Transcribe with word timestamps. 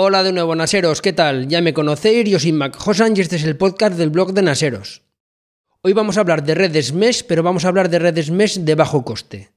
Hola 0.00 0.22
de 0.22 0.30
nuevo, 0.30 0.54
Naseros, 0.54 1.02
¿qué 1.02 1.12
tal? 1.12 1.48
Ya 1.48 1.60
me 1.60 1.74
conocéis, 1.74 2.30
yo 2.30 2.38
soy 2.38 2.52
Mac 2.52 2.78
Hosan 2.86 3.16
y 3.16 3.20
este 3.20 3.34
es 3.34 3.42
el 3.42 3.56
podcast 3.56 3.96
del 3.96 4.10
blog 4.10 4.32
de 4.32 4.42
Naseros. 4.42 5.02
Hoy 5.82 5.92
vamos 5.92 6.16
a 6.16 6.20
hablar 6.20 6.44
de 6.44 6.54
redes 6.54 6.92
mesh, 6.92 7.24
pero 7.26 7.42
vamos 7.42 7.64
a 7.64 7.68
hablar 7.68 7.90
de 7.90 7.98
redes 7.98 8.30
mesh 8.30 8.60
de 8.60 8.76
bajo 8.76 9.04
coste. 9.04 9.50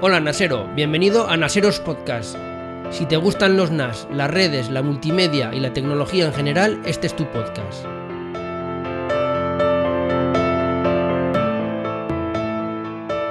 Hola 0.00 0.20
Nasero, 0.20 0.72
bienvenido 0.76 1.28
a 1.28 1.36
Naseros 1.36 1.80
Podcast. 1.80 2.36
Si 2.92 3.04
te 3.06 3.16
gustan 3.16 3.56
los 3.56 3.72
NAS, 3.72 4.06
las 4.12 4.30
redes, 4.30 4.70
la 4.70 4.84
multimedia 4.84 5.52
y 5.52 5.58
la 5.58 5.72
tecnología 5.72 6.24
en 6.24 6.34
general, 6.34 6.80
este 6.86 7.08
es 7.08 7.16
tu 7.16 7.28
podcast. 7.32 7.84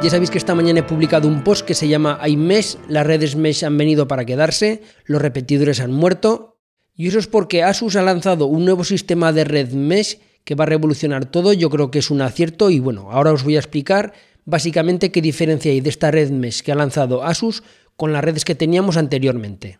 Ya 0.02 0.09
sabéis 0.09 0.31
que 0.31 0.39
esta 0.39 0.55
mañana 0.55 0.79
he 0.79 0.83
publicado 0.83 1.27
un 1.27 1.43
post 1.43 1.63
que 1.63 1.75
se 1.75 1.88
llama 1.88 2.20
iMesh, 2.27 2.75
las 2.89 3.05
redes 3.05 3.36
mesh 3.36 3.63
han 3.63 3.77
venido 3.77 4.07
para 4.07 4.25
quedarse, 4.25 4.82
los 5.05 5.21
repetidores 5.21 5.79
han 5.79 5.91
muerto. 5.91 6.57
Y 6.96 7.07
eso 7.07 7.19
es 7.19 7.27
porque 7.27 7.61
Asus 7.61 7.96
ha 7.96 8.01
lanzado 8.01 8.47
un 8.47 8.65
nuevo 8.65 8.83
sistema 8.83 9.32
de 9.32 9.43
red 9.43 9.74
mesh 9.74 10.18
que 10.43 10.55
va 10.55 10.64
a 10.64 10.68
revolucionar 10.68 11.25
todo, 11.25 11.54
yo 11.54 11.69
creo 11.69 11.91
que 11.91 12.00
es 12.00 12.10
un 12.10 12.21
acierto 12.21 12.71
y 12.71 12.79
bueno, 12.79 13.11
ahora 13.11 13.32
os 13.32 13.43
voy 13.43 13.57
a 13.57 13.60
explicar 13.60 14.14
básicamente 14.43 15.11
qué 15.11 15.21
diferencia 15.21 15.71
hay 15.71 15.82
de 15.82 15.91
esta 15.91 16.10
red 16.10 16.32
mesh 16.32 16.63
que 16.63 16.71
ha 16.71 16.75
lanzado 16.75 17.24
Asus 17.24 17.61
con 17.96 18.11
las 18.11 18.24
redes 18.24 18.43
que 18.43 18.55
teníamos 18.55 18.97
anteriormente. 18.97 19.77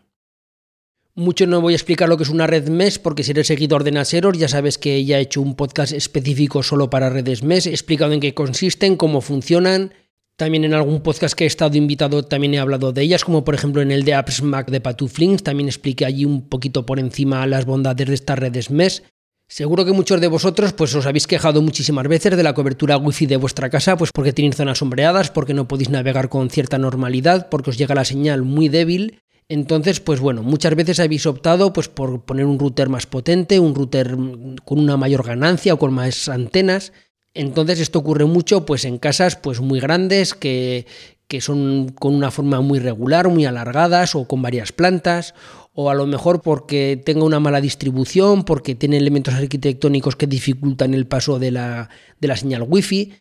Mucho 1.16 1.48
no 1.48 1.60
voy 1.60 1.72
a 1.72 1.76
explicar 1.76 2.08
lo 2.08 2.16
que 2.16 2.22
es 2.22 2.30
una 2.30 2.46
red 2.46 2.68
mesh 2.68 3.00
porque 3.00 3.24
si 3.24 3.32
eres 3.32 3.48
seguidor 3.48 3.82
de 3.82 3.90
Naseros 3.90 4.38
ya 4.38 4.46
sabes 4.46 4.78
que 4.78 5.04
ya 5.04 5.18
he 5.18 5.22
hecho 5.22 5.42
un 5.42 5.56
podcast 5.56 5.92
específico 5.92 6.62
solo 6.62 6.90
para 6.90 7.10
redes 7.10 7.42
mesh, 7.42 7.66
explicado 7.66 8.12
en 8.12 8.20
qué 8.20 8.34
consisten, 8.34 8.96
cómo 8.96 9.20
funcionan, 9.20 9.92
también 10.36 10.64
en 10.64 10.74
algún 10.74 11.02
podcast 11.02 11.34
que 11.34 11.44
he 11.44 11.46
estado 11.46 11.76
invitado 11.76 12.24
también 12.24 12.54
he 12.54 12.58
hablado 12.58 12.92
de 12.92 13.02
ellas, 13.02 13.24
como 13.24 13.44
por 13.44 13.54
ejemplo 13.54 13.82
en 13.82 13.90
el 13.90 14.04
de 14.04 14.14
Apps 14.14 14.42
Mac 14.42 14.70
de 14.70 14.80
Patuflinks, 14.80 15.42
también 15.42 15.68
expliqué 15.68 16.04
allí 16.04 16.24
un 16.24 16.48
poquito 16.48 16.86
por 16.86 16.98
encima 16.98 17.46
las 17.46 17.66
bondades 17.66 18.08
de 18.08 18.14
estas 18.14 18.38
redes 18.38 18.70
mesh. 18.70 19.02
Seguro 19.46 19.84
que 19.84 19.92
muchos 19.92 20.18
de 20.18 20.28
vosotros 20.28 20.72
pues 20.72 20.94
os 20.94 21.04
habéis 21.04 21.26
quejado 21.26 21.60
muchísimas 21.60 22.08
veces 22.08 22.36
de 22.36 22.42
la 22.42 22.54
cobertura 22.54 22.96
wifi 22.96 23.26
de 23.26 23.36
vuestra 23.36 23.68
casa, 23.68 23.98
pues 23.98 24.10
porque 24.10 24.32
tenéis 24.32 24.56
zonas 24.56 24.78
sombreadas, 24.78 25.30
porque 25.30 25.52
no 25.52 25.68
podéis 25.68 25.90
navegar 25.90 26.30
con 26.30 26.48
cierta 26.48 26.78
normalidad, 26.78 27.50
porque 27.50 27.68
os 27.68 27.76
llega 27.76 27.94
la 27.94 28.06
señal 28.06 28.42
muy 28.42 28.70
débil. 28.70 29.20
Entonces, 29.50 30.00
pues 30.00 30.20
bueno, 30.20 30.42
muchas 30.42 30.74
veces 30.74 31.00
habéis 31.00 31.26
optado 31.26 31.74
pues 31.74 31.88
por 31.90 32.24
poner 32.24 32.46
un 32.46 32.58
router 32.58 32.88
más 32.88 33.04
potente, 33.04 33.60
un 33.60 33.74
router 33.74 34.16
con 34.64 34.78
una 34.78 34.96
mayor 34.96 35.22
ganancia 35.22 35.74
o 35.74 35.78
con 35.78 35.92
más 35.92 36.30
antenas. 36.30 36.94
Entonces 37.34 37.80
esto 37.80 38.00
ocurre 38.00 38.26
mucho 38.26 38.66
pues 38.66 38.84
en 38.84 38.98
casas 38.98 39.36
pues 39.36 39.60
muy 39.60 39.80
grandes 39.80 40.34
que, 40.34 40.86
que 41.32 41.40
son 41.40 41.88
con 41.88 42.14
una 42.14 42.30
forma 42.30 42.60
muy 42.60 42.78
regular, 42.78 43.28
muy 43.28 43.46
alargadas 43.46 44.14
o 44.14 44.28
con 44.28 44.42
varias 44.42 44.70
plantas, 44.72 45.34
o 45.72 45.88
a 45.88 45.94
lo 45.94 46.06
mejor 46.06 46.42
porque 46.42 47.00
tenga 47.02 47.24
una 47.24 47.40
mala 47.40 47.62
distribución, 47.62 48.44
porque 48.44 48.74
tiene 48.74 48.98
elementos 48.98 49.32
arquitectónicos 49.32 50.14
que 50.16 50.26
dificultan 50.26 50.92
el 50.92 51.06
paso 51.06 51.38
de 51.38 51.50
la, 51.50 51.88
de 52.20 52.28
la 52.28 52.36
señal 52.36 52.66
wifi. 52.68 53.14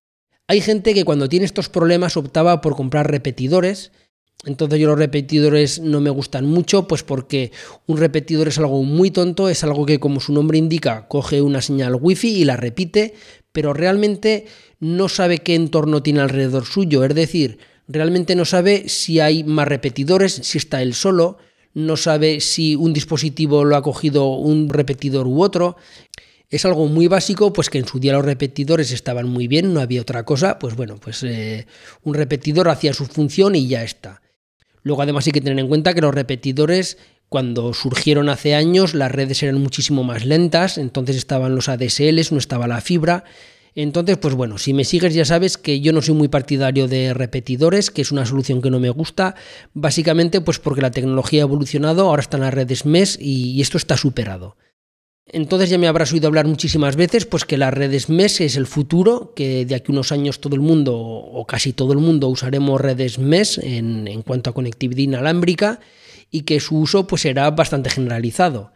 Hay 0.48 0.60
gente 0.60 0.94
que 0.94 1.06
cuando 1.06 1.30
tiene 1.30 1.46
estos 1.46 1.70
problemas 1.70 2.18
optaba 2.18 2.60
por 2.60 2.76
comprar 2.76 3.10
repetidores. 3.10 3.94
Entonces 4.44 4.80
yo 4.80 4.90
los 4.90 4.98
repetidores 5.00 5.80
no 5.80 6.02
me 6.02 6.10
gustan 6.10 6.46
mucho, 6.46 6.88
pues 6.88 7.04
porque 7.04 7.52
un 7.86 7.98
repetidor 7.98 8.50
es 8.50 8.58
algo 8.58 8.84
muy 8.84 9.12
tonto, 9.12 9.48
es 9.48 9.64
algo 9.64 9.86
que 9.86 10.00
como 10.00 10.20
su 10.20 10.34
nombre 10.34 10.58
indica, 10.58 11.08
coge 11.08 11.42
una 11.42 11.62
señal 11.62 11.96
wifi 11.96 12.30
y 12.30 12.44
la 12.44 12.58
repite, 12.58 13.14
pero 13.52 13.74
realmente 13.74 14.46
no 14.80 15.10
sabe 15.10 15.40
qué 15.40 15.56
entorno 15.56 16.04
tiene 16.04 16.22
alrededor 16.22 16.66
suyo, 16.66 17.04
es 17.04 17.16
decir, 17.16 17.60
realmente 17.88 18.36
no 18.36 18.46
sabe 18.46 18.90
si 18.90 19.20
hay 19.20 19.44
más 19.44 19.68
repetidores, 19.68 20.34
si 20.34 20.58
está 20.58 20.82
él 20.82 20.94
solo, 20.94 21.38
no 21.74 21.98
sabe 21.98 22.40
si 22.42 22.76
un 22.76 22.94
dispositivo 22.94 23.64
lo 23.64 23.76
ha 23.76 23.82
cogido 23.82 24.30
un 24.36 24.70
repetidor 24.70 25.28
u 25.28 25.42
otro. 25.42 25.78
Es 26.50 26.66
algo 26.66 26.88
muy 26.88 27.08
básico, 27.08 27.54
pues 27.54 27.70
que 27.70 27.78
en 27.78 27.88
su 27.88 28.00
día 28.00 28.12
los 28.12 28.26
repetidores 28.26 28.92
estaban 28.92 29.30
muy 29.30 29.48
bien, 29.48 29.74
no 29.74 29.80
había 29.80 30.02
otra 30.02 30.24
cosa, 30.26 30.60
pues 30.60 30.76
bueno, 30.76 30.98
pues 30.98 31.24
eh, 31.24 31.66
un 32.04 32.14
repetidor 32.14 32.68
hacía 32.68 32.94
su 32.94 33.06
función 33.06 33.56
y 33.56 33.68
ya 33.68 33.84
está. 33.84 34.22
Luego 34.84 35.02
además 35.02 35.26
hay 35.28 35.32
que 35.32 35.42
tener 35.42 35.60
en 35.60 35.70
cuenta 35.70 35.94
que 35.94 36.02
los 36.02 36.14
repetidores 36.14 36.98
cuando 37.32 37.74
surgieron 37.74 38.28
hace 38.28 38.56
años 38.56 38.94
las 38.94 39.10
redes 39.10 39.42
eran 39.42 39.56
muchísimo 39.62 40.04
más 40.04 40.26
lentas, 40.26 40.78
entonces 40.78 41.16
estaban 41.16 41.56
los 41.56 41.70
ADSLs, 41.70 42.34
no 42.34 42.38
estaba 42.38 42.68
la 42.68 42.82
fibra. 42.82 43.24
Entonces, 43.74 44.18
pues 44.18 44.34
bueno, 44.34 44.58
si 44.58 44.74
me 44.74 44.84
sigues 44.84 45.14
ya 45.14 45.24
sabes 45.24 45.58
que 45.58 45.80
yo 45.80 45.94
no 45.94 46.02
soy 46.02 46.14
muy 46.14 46.28
partidario 46.28 46.90
de 46.90 47.14
repetidores, 47.14 47.90
que 47.90 48.02
es 48.02 48.12
una 48.12 48.26
solución 48.26 48.62
que 48.62 48.70
no 48.70 48.82
me 48.82 48.90
gusta, 48.90 49.36
básicamente 49.74 50.42
pues 50.42 50.60
porque 50.60 50.82
la 50.82 50.92
tecnología 50.92 51.44
ha 51.44 51.48
evolucionado, 51.48 52.10
ahora 52.10 52.22
están 52.22 52.42
las 52.42 52.54
redes 52.54 52.86
MES 52.86 53.18
y 53.18 53.62
esto 53.62 53.78
está 53.78 53.96
superado. 53.96 54.58
Entonces 55.26 55.70
ya 55.70 55.78
me 55.78 55.88
habrás 55.88 56.12
oído 56.12 56.28
hablar 56.28 56.48
muchísimas 56.48 56.98
veces 56.98 57.26
pues 57.26 57.46
que 57.46 57.58
las 57.58 57.74
redes 57.74 58.10
MES 58.10 58.42
es 58.42 58.58
el 58.58 58.68
futuro, 58.68 59.32
que 59.38 59.66
de 59.66 59.76
aquí 59.76 59.94
a 59.94 59.94
unos 59.94 60.12
años 60.12 60.42
todo 60.42 60.56
el 60.56 60.62
mundo 60.62 60.98
o 60.98 61.46
casi 61.48 61.72
todo 61.72 61.94
el 61.94 62.00
mundo 62.00 62.28
usaremos 62.28 62.82
redes 62.82 63.20
MES 63.20 63.58
en, 63.60 64.10
en 64.10 64.22
cuanto 64.22 64.50
a 64.50 64.54
conectividad 64.54 65.00
inalámbrica 65.00 65.80
y 66.32 66.42
que 66.44 66.60
su 66.60 66.80
uso 66.80 67.06
pues 67.06 67.22
será 67.22 67.52
bastante 67.52 67.90
generalizado. 67.90 68.72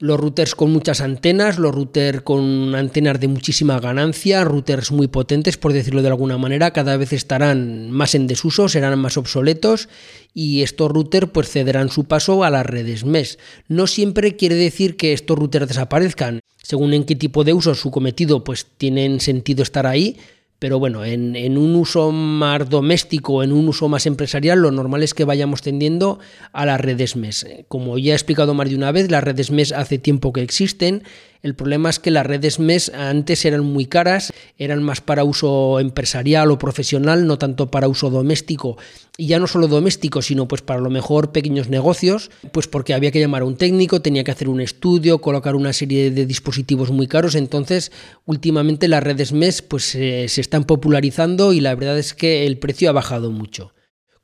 Los 0.00 0.20
routers 0.20 0.54
con 0.54 0.70
muchas 0.70 1.00
antenas, 1.00 1.58
los 1.58 1.74
routers 1.74 2.20
con 2.20 2.76
antenas 2.76 3.18
de 3.18 3.26
muchísima 3.26 3.80
ganancia, 3.80 4.44
routers 4.44 4.92
muy 4.92 5.08
potentes, 5.08 5.56
por 5.56 5.72
decirlo 5.72 6.02
de 6.02 6.08
alguna 6.08 6.38
manera, 6.38 6.70
cada 6.70 6.96
vez 6.96 7.12
estarán 7.12 7.90
más 7.90 8.14
en 8.14 8.28
desuso, 8.28 8.68
serán 8.68 8.96
más 9.00 9.16
obsoletos 9.16 9.88
y 10.32 10.62
estos 10.62 10.92
routers 10.92 11.30
pues 11.32 11.50
cederán 11.50 11.88
su 11.88 12.04
paso 12.04 12.44
a 12.44 12.50
las 12.50 12.64
redes 12.64 13.04
MES. 13.04 13.40
No 13.66 13.88
siempre 13.88 14.36
quiere 14.36 14.54
decir 14.54 14.96
que 14.96 15.12
estos 15.12 15.36
routers 15.36 15.66
desaparezcan. 15.66 16.42
Según 16.62 16.92
en 16.94 17.02
qué 17.02 17.16
tipo 17.16 17.42
de 17.42 17.54
uso 17.54 17.74
su 17.74 17.90
cometido 17.90 18.44
pues 18.44 18.66
tienen 18.76 19.18
sentido 19.18 19.64
estar 19.64 19.84
ahí, 19.84 20.16
pero 20.58 20.80
bueno, 20.80 21.04
en, 21.04 21.56
un 21.56 21.76
uso 21.76 22.10
más 22.10 22.68
doméstico, 22.68 23.44
en 23.44 23.52
un 23.52 23.68
uso 23.68 23.88
más 23.88 24.06
empresarial, 24.06 24.60
lo 24.60 24.72
normal 24.72 25.04
es 25.04 25.14
que 25.14 25.24
vayamos 25.24 25.62
tendiendo 25.62 26.18
a 26.52 26.66
las 26.66 26.80
redes 26.80 27.14
MES. 27.14 27.46
Como 27.68 27.96
ya 27.96 28.12
he 28.12 28.16
explicado 28.16 28.54
más 28.54 28.68
de 28.68 28.74
una 28.74 28.90
vez, 28.90 29.08
las 29.08 29.22
redes 29.22 29.52
MES 29.52 29.72
hace 29.72 29.98
tiempo 29.98 30.32
que 30.32 30.42
existen. 30.42 31.04
El 31.42 31.54
problema 31.54 31.88
es 31.88 31.98
que 31.98 32.10
las 32.10 32.26
redes 32.26 32.58
MES 32.58 32.90
antes 32.94 33.44
eran 33.44 33.64
muy 33.64 33.86
caras, 33.86 34.32
eran 34.58 34.82
más 34.82 35.00
para 35.00 35.22
uso 35.22 35.78
empresarial 35.78 36.50
o 36.50 36.58
profesional, 36.58 37.26
no 37.26 37.38
tanto 37.38 37.70
para 37.70 37.86
uso 37.86 38.10
doméstico. 38.10 38.76
Y 39.16 39.28
ya 39.28 39.38
no 39.38 39.46
solo 39.46 39.68
doméstico, 39.68 40.20
sino 40.20 40.48
pues 40.48 40.62
para 40.62 40.80
lo 40.80 40.90
mejor 40.90 41.30
pequeños 41.30 41.68
negocios, 41.68 42.30
pues 42.52 42.66
porque 42.66 42.94
había 42.94 43.12
que 43.12 43.20
llamar 43.20 43.42
a 43.42 43.46
un 43.46 43.56
técnico, 43.56 44.02
tenía 44.02 44.24
que 44.24 44.32
hacer 44.32 44.48
un 44.48 44.60
estudio, 44.60 45.20
colocar 45.20 45.54
una 45.54 45.72
serie 45.72 46.10
de 46.10 46.26
dispositivos 46.26 46.90
muy 46.90 47.06
caros. 47.06 47.36
Entonces, 47.36 47.92
últimamente 48.26 48.88
las 48.88 49.02
redes 49.02 49.32
MES 49.32 49.62
pues 49.62 49.84
se 49.84 50.24
están 50.24 50.64
popularizando 50.64 51.52
y 51.52 51.60
la 51.60 51.74
verdad 51.74 51.98
es 51.98 52.14
que 52.14 52.46
el 52.46 52.58
precio 52.58 52.90
ha 52.90 52.92
bajado 52.92 53.30
mucho. 53.30 53.72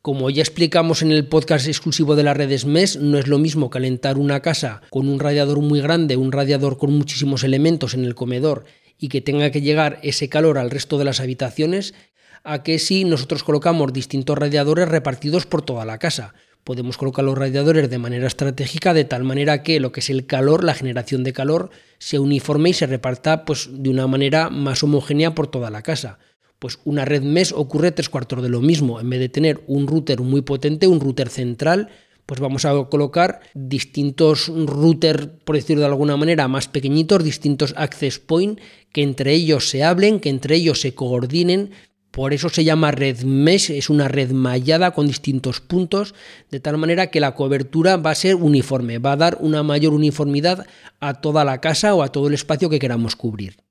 Como 0.05 0.29
ya 0.29 0.43
explicamos 0.43 1.01
en 1.01 1.13
el 1.13 1.27
podcast 1.29 1.67
exclusivo 1.67 2.15
de 2.15 2.25
las 2.25 2.37
redes 2.37 2.67
MES, 2.67 2.99
no 2.99 3.17
es 3.17 3.27
lo 3.27 3.39
mismo 3.39 3.71
calentar 3.71 4.19
una 4.19 4.41
casa 4.41 4.83
con 4.91 5.09
un 5.09 5.19
radiador 5.19 5.61
muy 5.61 5.81
grande, 5.81 6.19
un 6.19 6.31
radiador 6.31 6.77
con 6.77 6.93
muchísimos 6.93 7.43
elementos 7.43 7.95
en 7.95 8.05
el 8.05 8.15
comedor 8.15 8.65
y 8.99 9.09
que 9.09 9.23
tenga 9.23 9.51
que 9.51 9.63
llegar 9.63 10.01
ese 10.03 10.29
calor 10.29 10.59
al 10.59 10.71
resto 10.71 10.99
de 10.99 11.07
las 11.07 11.21
habitaciones, 11.21 11.95
a 12.43 12.63
que 12.63 12.79
si 12.79 13.05
nosotros 13.07 13.45
colocamos 13.45 13.95
distintos 13.95 14.37
radiadores 14.37 14.89
repartidos 14.89 15.47
por 15.47 15.63
toda 15.63 15.87
la 15.87 15.97
casa. 15.97 16.35
Podemos 16.65 16.99
colocar 16.99 17.25
los 17.25 17.39
radiadores 17.39 17.89
de 17.89 17.97
manera 17.97 18.27
estratégica 18.27 18.93
de 18.93 19.05
tal 19.05 19.25
manera 19.25 19.63
que 19.63 19.81
lo 19.81 19.91
que 19.91 20.01
es 20.01 20.11
el 20.11 20.27
calor, 20.27 20.65
la 20.65 20.75
generación 20.75 21.25
de 21.25 21.33
calor, 21.33 21.71
se 21.97 22.19
uniforme 22.19 22.69
y 22.69 22.75
se 22.75 22.87
reparta 22.87 23.47
pues, 23.47 23.71
de 23.73 23.89
una 23.89 24.07
manera 24.07 24.51
más 24.51 24.83
homogénea 24.83 25.35
por 25.35 25.47
toda 25.47 25.71
la 25.71 25.81
casa. 25.81 26.19
Pues 26.65 26.79
una 26.87 27.05
red 27.05 27.23
MES 27.23 27.53
ocurre 27.53 27.93
tres 27.93 28.09
cuartos 28.09 28.43
de 28.43 28.49
lo 28.49 28.63
mismo. 28.63 28.99
En 28.99 29.11
vez 29.11 29.21
de 29.21 29.29
tener 29.29 29.63
un 29.67 29.87
router 29.87 30.23
muy 30.23 30.41
potente, 30.41 30.87
un 30.87 30.99
router 30.99 31.29
central, 31.29 31.91
pues 32.25 32.41
vamos 32.41 32.65
a 32.65 32.73
colocar 32.85 33.41
distintos 33.53 34.49
routers, 34.49 35.29
por 35.45 35.57
decirlo 35.57 35.83
de 35.83 35.89
alguna 35.89 36.17
manera, 36.17 36.49
más 36.49 36.69
pequeñitos, 36.69 37.23
distintos 37.23 37.75
access 37.77 38.19
point, 38.19 38.59
que 38.95 39.03
entre 39.03 39.35
ellos 39.35 39.69
se 39.69 39.85
hablen, 39.85 40.21
que 40.21 40.31
entre 40.31 40.57
ellos 40.57 40.81
se 40.81 40.95
coordinen. 40.95 41.73
Por 42.11 42.33
eso 42.33 42.49
se 42.49 42.65
llama 42.65 42.93
red 42.93 43.25
mesh, 43.25 43.71
es 43.71 43.91
una 43.91 44.09
red 44.09 44.31
mallada 44.31 44.93
con 44.93 45.07
distintos 45.07 45.61
puntos, 45.61 46.15
de 46.51 46.61
tal 46.61 46.79
manera 46.79 47.09
que 47.09 47.21
la 47.21 47.35
cobertura 47.35 47.99
va 47.99 48.13
a 48.13 48.15
ser 48.15 48.37
uniforme, 48.37 48.97
va 48.97 49.13
a 49.13 49.17
dar 49.17 49.37
una 49.43 49.63
mayor 49.63 49.93
uniformidad 49.93 50.67
a 50.99 51.21
toda 51.21 51.45
la 51.45 51.61
casa 51.61 51.95
o 51.95 52.03
a 52.03 52.09
todo 52.09 52.29
el 52.29 52.33
espacio 52.33 52.71
que 52.71 52.79
queramos 52.79 53.17
cubrir. 53.17 53.64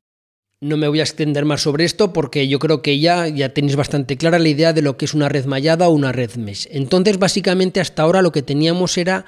No 0.63 0.77
me 0.77 0.87
voy 0.87 1.01
a 1.01 1.03
extender 1.03 1.43
más 1.43 1.61
sobre 1.61 1.83
esto 1.83 2.13
porque 2.13 2.47
yo 2.47 2.57
creo 2.57 2.81
que 2.81 2.97
ya, 2.97 3.27
ya 3.27 3.49
tenéis 3.49 3.75
bastante 3.75 4.15
clara 4.15 4.39
la 4.39 4.47
idea 4.47 4.71
de 4.71 4.81
lo 4.81 4.95
que 4.95 5.03
es 5.03 5.13
una 5.13 5.27
red 5.27 5.43
mallada 5.43 5.89
o 5.89 5.91
una 5.91 6.13
red 6.13 6.35
mesh. 6.35 6.69
Entonces, 6.71 7.19
básicamente 7.19 7.81
hasta 7.81 8.01
ahora 8.01 8.21
lo 8.21 8.31
que 8.31 8.43
teníamos 8.43 8.97
era 8.97 9.25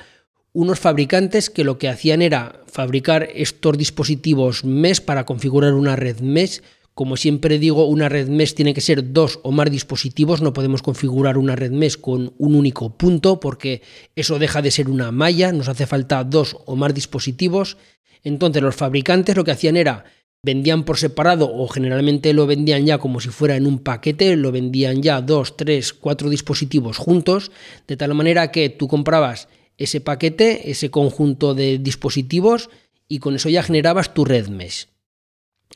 unos 0.54 0.80
fabricantes 0.80 1.50
que 1.50 1.66
lo 1.66 1.78
que 1.78 1.90
hacían 1.90 2.22
era 2.22 2.62
fabricar 2.68 3.28
estos 3.36 3.78
dispositivos 3.78 4.64
mesh 4.64 5.02
para 5.02 5.26
configurar 5.26 5.74
una 5.74 5.98
red 5.98 6.22
mesh 6.22 6.62
Como 6.94 7.18
siempre 7.18 7.60
digo, 7.60 7.86
una 7.86 8.08
red 8.08 8.30
mesh 8.30 8.54
tiene 8.54 8.74
que 8.74 8.80
ser 8.80 9.12
dos 9.12 9.42
o 9.44 9.52
más 9.52 9.70
dispositivos, 9.70 10.42
no 10.42 10.54
podemos 10.54 10.82
configurar 10.82 11.38
una 11.38 11.58
red 11.58 11.72
mesh 11.72 12.00
con 12.00 12.34
un 12.38 12.56
único 12.56 12.96
punto 12.96 13.42
porque 13.42 13.82
eso 14.16 14.40
deja 14.40 14.62
de 14.62 14.72
ser 14.72 14.88
una 14.88 15.12
malla, 15.12 15.52
nos 15.52 15.68
hace 15.68 15.86
falta 15.86 16.24
dos 16.24 16.56
o 16.66 16.78
más 16.78 16.94
dispositivos. 16.94 17.76
Entonces 18.24 18.64
los 18.64 18.78
fabricantes 18.78 19.36
lo 19.36 19.44
que 19.44 19.52
hacían 19.52 19.76
era 19.76 20.06
vendían 20.46 20.84
por 20.84 20.98
separado 20.98 21.52
o 21.52 21.68
generalmente 21.68 22.32
lo 22.32 22.46
vendían 22.46 22.86
ya 22.86 23.00
como 23.00 23.20
si 23.20 23.30
fuera 23.30 23.56
en 23.56 23.66
un 23.66 23.80
paquete, 23.80 24.36
lo 24.36 24.52
vendían 24.52 25.02
ya 25.02 25.20
dos, 25.22 25.58
tres, 25.58 25.92
cuatro 25.92 26.30
dispositivos 26.30 26.98
juntos, 26.98 27.52
de 27.88 27.98
tal 27.98 28.14
manera 28.14 28.52
que 28.52 28.70
tú 28.70 28.88
comprabas 28.88 29.48
ese 29.78 30.02
paquete, 30.02 30.70
ese 30.70 30.92
conjunto 30.92 31.56
de 31.56 31.80
dispositivos 31.80 32.70
y 33.08 33.18
con 33.18 33.36
eso 33.36 33.50
ya 33.50 33.64
generabas 33.64 34.14
tu 34.14 34.24
red 34.24 34.48
mesh. 34.48 34.88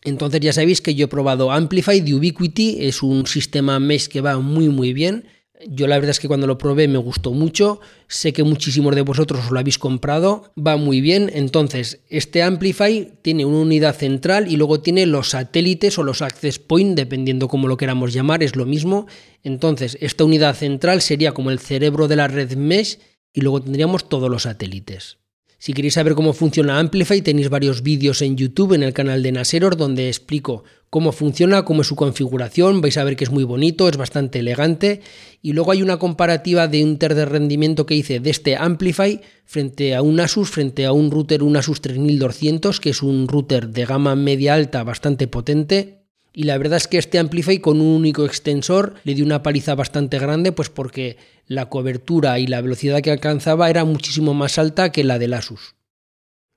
Entonces 0.04 0.40
ya 0.40 0.54
sabéis 0.54 0.82
que 0.82 0.94
yo 0.94 1.06
he 1.06 1.10
probado 1.10 1.52
Amplify 1.52 2.00
de 2.00 2.14
Ubiquiti, 2.14 2.78
es 2.86 3.02
un 3.02 3.26
sistema 3.26 3.80
mesh 3.80 4.08
que 4.08 4.22
va 4.22 4.38
muy 4.38 4.70
muy 4.70 4.94
bien. 4.94 5.26
Yo 5.68 5.88
la 5.88 5.98
verdad 5.98 6.12
es 6.12 6.22
que 6.22 6.30
cuando 6.30 6.48
lo 6.48 6.58
probé 6.58 6.88
me 6.88 6.98
gustó 6.98 7.34
mucho, 7.34 7.82
sé 8.08 8.32
que 8.32 8.44
muchísimos 8.44 8.96
de 8.96 9.02
vosotros 9.02 9.46
os 9.46 9.52
lo 9.52 9.60
habéis 9.60 9.78
comprado, 9.78 10.54
va 10.58 10.78
muy 10.78 11.02
bien. 11.02 11.30
Entonces, 11.34 12.00
este 12.08 12.44
Amplify 12.44 13.12
tiene 13.22 13.44
una 13.44 13.60
unidad 13.60 13.94
central 13.94 14.50
y 14.50 14.56
luego 14.56 14.80
tiene 14.80 15.06
los 15.06 15.32
satélites 15.32 15.98
o 16.00 16.04
los 16.04 16.22
access 16.22 16.60
point, 16.60 16.96
dependiendo 16.96 17.50
cómo 17.50 17.68
lo 17.68 17.76
queramos 17.76 18.14
llamar, 18.14 18.42
es 18.42 18.56
lo 18.56 18.66
mismo. 18.66 19.08
Entonces, 19.44 19.98
esta 20.00 20.24
unidad 20.24 20.56
central 20.56 21.02
sería 21.02 21.34
como 21.34 21.52
el 21.52 21.60
cerebro 21.60 22.08
de 22.08 22.16
la 22.16 22.30
red 22.30 22.56
mesh 22.56 23.00
y 23.34 23.42
luego 23.42 23.62
tendríamos 23.62 24.08
todos 24.08 24.30
los 24.30 24.44
satélites. 24.44 25.18
Si 25.60 25.74
queréis 25.74 25.96
saber 25.96 26.16
cómo 26.16 26.32
funciona 26.32 26.80
Amplify, 26.80 27.22
tenéis 27.22 27.50
varios 27.50 27.84
vídeos 27.84 28.22
en 28.22 28.38
YouTube 28.38 28.74
en 28.74 28.82
el 28.82 28.94
canal 28.94 29.22
de 29.22 29.34
Naseror 29.34 29.76
donde 29.76 30.08
explico 30.08 30.64
cómo 30.90 31.12
funciona, 31.12 31.66
cómo 31.66 31.82
es 31.82 31.88
su 31.88 31.98
configuración, 31.98 32.80
vais 32.80 32.98
a 32.98 33.04
ver 33.04 33.18
que 33.18 33.26
es 33.26 33.30
muy 33.30 33.44
bonito, 33.44 33.90
es 33.90 33.98
bastante 33.98 34.40
elegante. 34.40 35.02
Y 35.42 35.52
luego 35.52 35.74
hay 35.74 35.82
una 35.82 36.00
comparativa 36.00 36.70
de 36.70 36.82
un 36.86 36.98
ter 36.98 37.14
de 37.14 37.26
rendimiento 37.26 37.86
que 37.86 37.96
hice 37.96 38.22
de 38.22 38.30
este 38.30 38.56
Amplify 38.56 39.20
frente 39.44 39.96
a 39.96 40.02
un 40.02 40.22
Asus, 40.22 40.50
frente 40.50 40.86
a 40.86 40.94
un 40.94 41.12
router, 41.12 41.44
un 41.44 41.58
Asus 41.58 41.82
3200, 41.82 42.80
que 42.80 42.92
es 42.92 43.04
un 43.04 43.28
router 43.28 43.68
de 43.68 43.86
gama 43.86 44.16
media 44.16 44.54
alta 44.54 44.86
bastante 44.86 45.28
potente 45.28 45.99
y 46.40 46.44
la 46.44 46.58
verdad 46.58 46.78
es 46.78 46.88
que 46.88 46.98
este 46.98 47.20
Amplify 47.20 47.60
con 47.60 47.82
un 47.82 47.88
único 47.88 48.24
extensor 48.26 48.94
le 49.04 49.14
dio 49.14 49.26
una 49.26 49.44
paliza 49.44 49.76
bastante 49.76 50.20
grande, 50.20 50.54
pues 50.54 50.70
porque 50.70 51.18
la 51.48 51.68
cobertura 51.68 52.40
y 52.40 52.48
la 52.48 52.62
velocidad 52.62 53.02
que 53.02 53.12
alcanzaba 53.12 53.70
era 53.70 53.84
muchísimo 53.84 54.34
más 54.34 54.58
alta 54.58 54.90
que 54.94 55.04
la 55.04 55.20
del 55.20 55.34
Asus. 55.34 55.76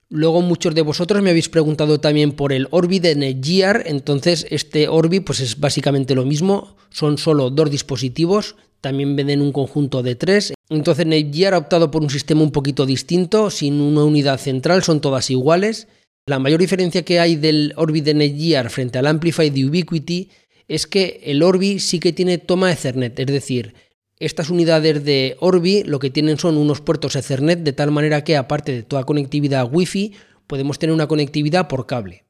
Luego 0.08 0.40
muchos 0.40 0.76
de 0.76 0.82
vosotros 0.82 1.20
me 1.20 1.30
habéis 1.30 1.48
preguntado 1.48 1.98
también 1.98 2.30
por 2.30 2.52
el 2.52 2.68
Orbi 2.70 3.00
de 3.00 3.16
Netgear, 3.16 3.82
entonces 3.86 4.46
este 4.50 4.86
Orbi 4.86 5.18
pues 5.18 5.40
es 5.40 5.58
básicamente 5.58 6.14
lo 6.14 6.24
mismo, 6.24 6.76
son 6.90 7.18
solo 7.18 7.50
dos 7.50 7.68
dispositivos, 7.68 8.54
también 8.80 9.16
venden 9.16 9.42
un 9.42 9.50
conjunto 9.50 10.04
de 10.04 10.14
tres, 10.14 10.54
entonces 10.68 11.06
Netgear 11.06 11.54
ha 11.54 11.58
optado 11.58 11.90
por 11.90 12.02
un 12.02 12.10
sistema 12.10 12.42
un 12.42 12.52
poquito 12.52 12.86
distinto, 12.86 13.50
sin 13.50 13.80
una 13.80 14.04
unidad 14.04 14.38
central, 14.38 14.84
son 14.84 15.00
todas 15.00 15.28
iguales, 15.28 15.88
la 16.26 16.38
mayor 16.38 16.60
diferencia 16.60 17.04
que 17.04 17.18
hay 17.18 17.36
del 17.36 17.72
Orbi 17.76 18.00
de 18.00 18.14
Netgear 18.14 18.70
frente 18.70 18.98
al 18.98 19.06
Amplify 19.06 19.50
de 19.50 19.66
Ubiquiti 19.66 20.30
es 20.68 20.86
que 20.86 21.20
el 21.24 21.42
Orbi 21.42 21.80
sí 21.80 21.98
que 21.98 22.12
tiene 22.12 22.38
toma 22.38 22.70
Ethernet, 22.70 23.18
es 23.18 23.26
decir, 23.26 23.74
estas 24.20 24.50
unidades 24.50 25.04
de 25.04 25.36
Orbi 25.40 25.82
lo 25.82 25.98
que 25.98 26.10
tienen 26.10 26.38
son 26.38 26.56
unos 26.56 26.80
puertos 26.80 27.16
Ethernet 27.16 27.58
de 27.60 27.72
tal 27.72 27.90
manera 27.90 28.22
que 28.22 28.36
aparte 28.36 28.70
de 28.70 28.82
toda 28.84 29.04
conectividad 29.04 29.68
Wi-Fi 29.70 30.12
podemos 30.46 30.78
tener 30.78 30.94
una 30.94 31.08
conectividad 31.08 31.66
por 31.66 31.86
cable. 31.86 32.24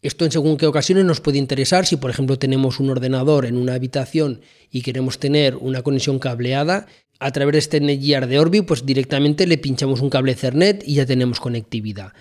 Esto 0.00 0.24
en 0.24 0.32
según 0.32 0.56
qué 0.56 0.66
ocasiones 0.66 1.04
nos 1.04 1.20
puede 1.20 1.36
interesar 1.36 1.84
si 1.84 1.96
por 1.96 2.10
ejemplo 2.10 2.38
tenemos 2.38 2.80
un 2.80 2.88
ordenador 2.88 3.44
en 3.44 3.58
una 3.58 3.74
habitación 3.74 4.40
y 4.70 4.80
queremos 4.80 5.18
tener 5.18 5.56
una 5.56 5.82
conexión 5.82 6.18
cableada, 6.18 6.86
a 7.18 7.32
través 7.32 7.52
de 7.52 7.58
este 7.58 7.80
Netgear 7.80 8.26
de 8.26 8.38
Orbi 8.38 8.62
pues 8.62 8.86
directamente 8.86 9.46
le 9.46 9.58
pinchamos 9.58 10.00
un 10.00 10.08
cable 10.08 10.32
Ethernet 10.32 10.82
y 10.88 10.94
ya 10.94 11.04
tenemos 11.04 11.38
conectividad. 11.38 12.14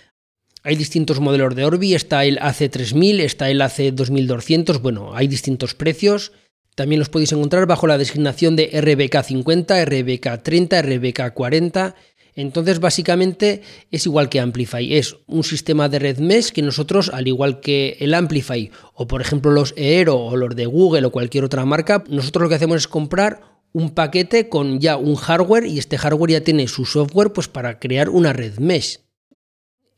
Hay 0.69 0.75
distintos 0.75 1.19
modelos 1.19 1.55
de 1.55 1.65
Orbi, 1.65 1.95
está 1.95 2.25
el 2.25 2.37
AC3000, 2.37 3.21
está 3.21 3.49
el 3.49 3.59
AC2200, 3.59 4.79
bueno, 4.79 5.15
hay 5.15 5.27
distintos 5.27 5.73
precios. 5.73 6.31
También 6.75 6.99
los 6.99 7.09
podéis 7.09 7.31
encontrar 7.31 7.65
bajo 7.65 7.87
la 7.87 7.97
designación 7.97 8.55
de 8.55 8.71
RBK50, 8.71 9.65
RBK30, 9.65 10.83
RBK40. 10.83 11.95
Entonces, 12.35 12.79
básicamente 12.79 13.63
es 13.89 14.05
igual 14.05 14.29
que 14.29 14.39
Amplify, 14.39 14.93
es 14.93 15.15
un 15.25 15.43
sistema 15.43 15.89
de 15.89 15.97
red 15.97 16.19
mesh 16.19 16.51
que 16.51 16.61
nosotros, 16.61 17.09
al 17.11 17.27
igual 17.27 17.61
que 17.61 17.97
el 17.99 18.13
Amplify 18.13 18.69
o 18.93 19.07
por 19.07 19.21
ejemplo 19.21 19.49
los 19.49 19.73
Eero 19.75 20.17
o 20.17 20.37
los 20.37 20.55
de 20.55 20.67
Google 20.67 21.07
o 21.07 21.11
cualquier 21.11 21.45
otra 21.45 21.65
marca, 21.65 22.03
nosotros 22.09 22.43
lo 22.43 22.49
que 22.49 22.55
hacemos 22.55 22.77
es 22.77 22.87
comprar 22.87 23.41
un 23.73 23.89
paquete 23.89 24.49
con 24.49 24.79
ya 24.79 24.97
un 24.97 25.15
hardware 25.15 25.65
y 25.65 25.79
este 25.79 25.97
hardware 25.97 26.29
ya 26.29 26.41
tiene 26.41 26.67
su 26.67 26.85
software 26.85 27.33
pues 27.33 27.47
para 27.47 27.79
crear 27.79 28.09
una 28.09 28.33
red 28.33 28.59
mesh. 28.59 28.99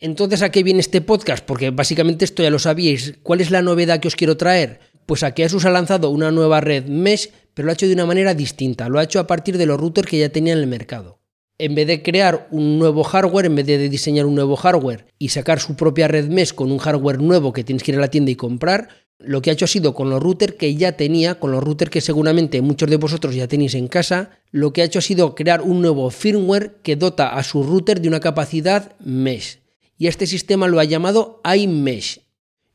Entonces, 0.04 0.42
¿a 0.42 0.50
qué 0.50 0.64
viene 0.64 0.80
este 0.80 1.00
podcast? 1.00 1.46
Porque 1.46 1.70
básicamente 1.70 2.26
esto 2.26 2.42
ya 2.42 2.50
lo 2.50 2.58
sabíais. 2.58 3.14
¿Cuál 3.22 3.40
es 3.40 3.52
la 3.52 3.62
novedad 3.62 4.00
que 4.00 4.08
os 4.08 4.16
quiero 4.16 4.36
traer? 4.36 4.80
Pues 5.06 5.22
a 5.22 5.36
que 5.36 5.44
Asus 5.44 5.66
ha 5.66 5.70
lanzado 5.70 6.10
una 6.10 6.32
nueva 6.32 6.60
red 6.60 6.86
Mesh, 6.88 7.30
pero 7.54 7.68
lo 7.68 7.72
ha 7.72 7.74
hecho 7.76 7.86
de 7.86 7.94
una 7.94 8.08
manera 8.08 8.34
distinta. 8.34 8.90
Lo 8.90 8.98
ha 8.98 9.04
hecho 9.04 9.20
a 9.20 9.28
partir 9.28 9.60
de 9.60 9.68
los 9.68 9.80
routers 9.80 10.10
que 10.10 10.18
ya 10.18 10.30
tenía 10.30 10.54
en 10.54 10.60
el 10.60 10.66
mercado. 10.66 11.20
En 11.60 11.76
vez 11.76 11.86
de 11.86 12.02
crear 12.02 12.48
un 12.50 12.80
nuevo 12.80 13.04
hardware, 13.04 13.46
en 13.46 13.54
vez 13.54 13.68
de 13.68 13.90
diseñar 13.90 14.26
un 14.26 14.34
nuevo 14.34 14.56
hardware 14.56 15.06
y 15.20 15.30
sacar 15.30 15.60
su 15.60 15.76
propia 15.76 16.08
red 16.08 16.30
Mesh 16.30 16.56
con 16.56 16.72
un 16.72 16.80
hardware 16.80 17.22
nuevo 17.22 17.54
que 17.54 17.64
tienes 17.64 17.84
que 17.84 17.92
ir 17.92 18.00
a 18.00 18.02
la 18.02 18.10
tienda 18.10 18.32
y 18.32 18.36
comprar, 18.36 18.90
lo 19.20 19.44
que 19.44 19.52
ha 19.52 19.54
hecho 19.54 19.66
ha 19.66 19.68
sido 19.68 19.94
con 19.94 20.10
los 20.10 20.20
routers 20.20 20.56
que 20.56 20.74
ya 20.74 20.94
tenía, 20.94 21.36
con 21.36 21.52
los 21.52 21.64
routers 21.64 21.92
que 21.92 22.02
seguramente 22.02 22.64
muchos 22.64 22.90
de 22.90 22.98
vosotros 22.98 23.36
ya 23.36 23.48
tenéis 23.48 23.76
en 23.76 23.88
casa, 23.88 24.32
lo 24.50 24.74
que 24.74 24.82
ha 24.82 24.86
hecho 24.86 24.98
ha 24.98 25.04
sido 25.04 25.36
crear 25.36 25.62
un 25.62 25.84
nuevo 25.84 26.10
firmware 26.10 26.78
que 26.82 26.96
dota 26.96 27.36
a 27.36 27.44
su 27.44 27.62
router 27.62 28.02
de 28.02 28.08
una 28.08 28.20
capacidad 28.20 28.96
Mesh 29.00 29.61
y 30.02 30.08
este 30.08 30.26
sistema 30.26 30.68
lo 30.68 30.80
ha 30.80 30.84
llamado 30.84 31.44
iMesh. 31.46 32.22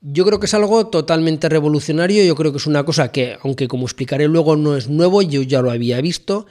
Yo 0.01 0.25
creo 0.25 0.39
que 0.39 0.47
es 0.47 0.55
algo 0.55 0.87
totalmente 0.87 1.49
revolucionario, 1.49 2.23
yo 2.23 2.37
creo 2.37 2.53
que 2.53 2.59
es 2.59 2.69
una 2.69 2.85
cosa 2.85 3.11
que, 3.11 3.37
aunque 3.43 3.67
como 3.67 3.85
explicaré 3.85 4.29
luego 4.29 4.55
no 4.55 4.77
es 4.77 4.89
nuevo, 4.89 5.23
yo 5.23 5.43
ya 5.43 5.61
lo 5.61 5.73
había 5.73 6.01
visto. 6.01 6.47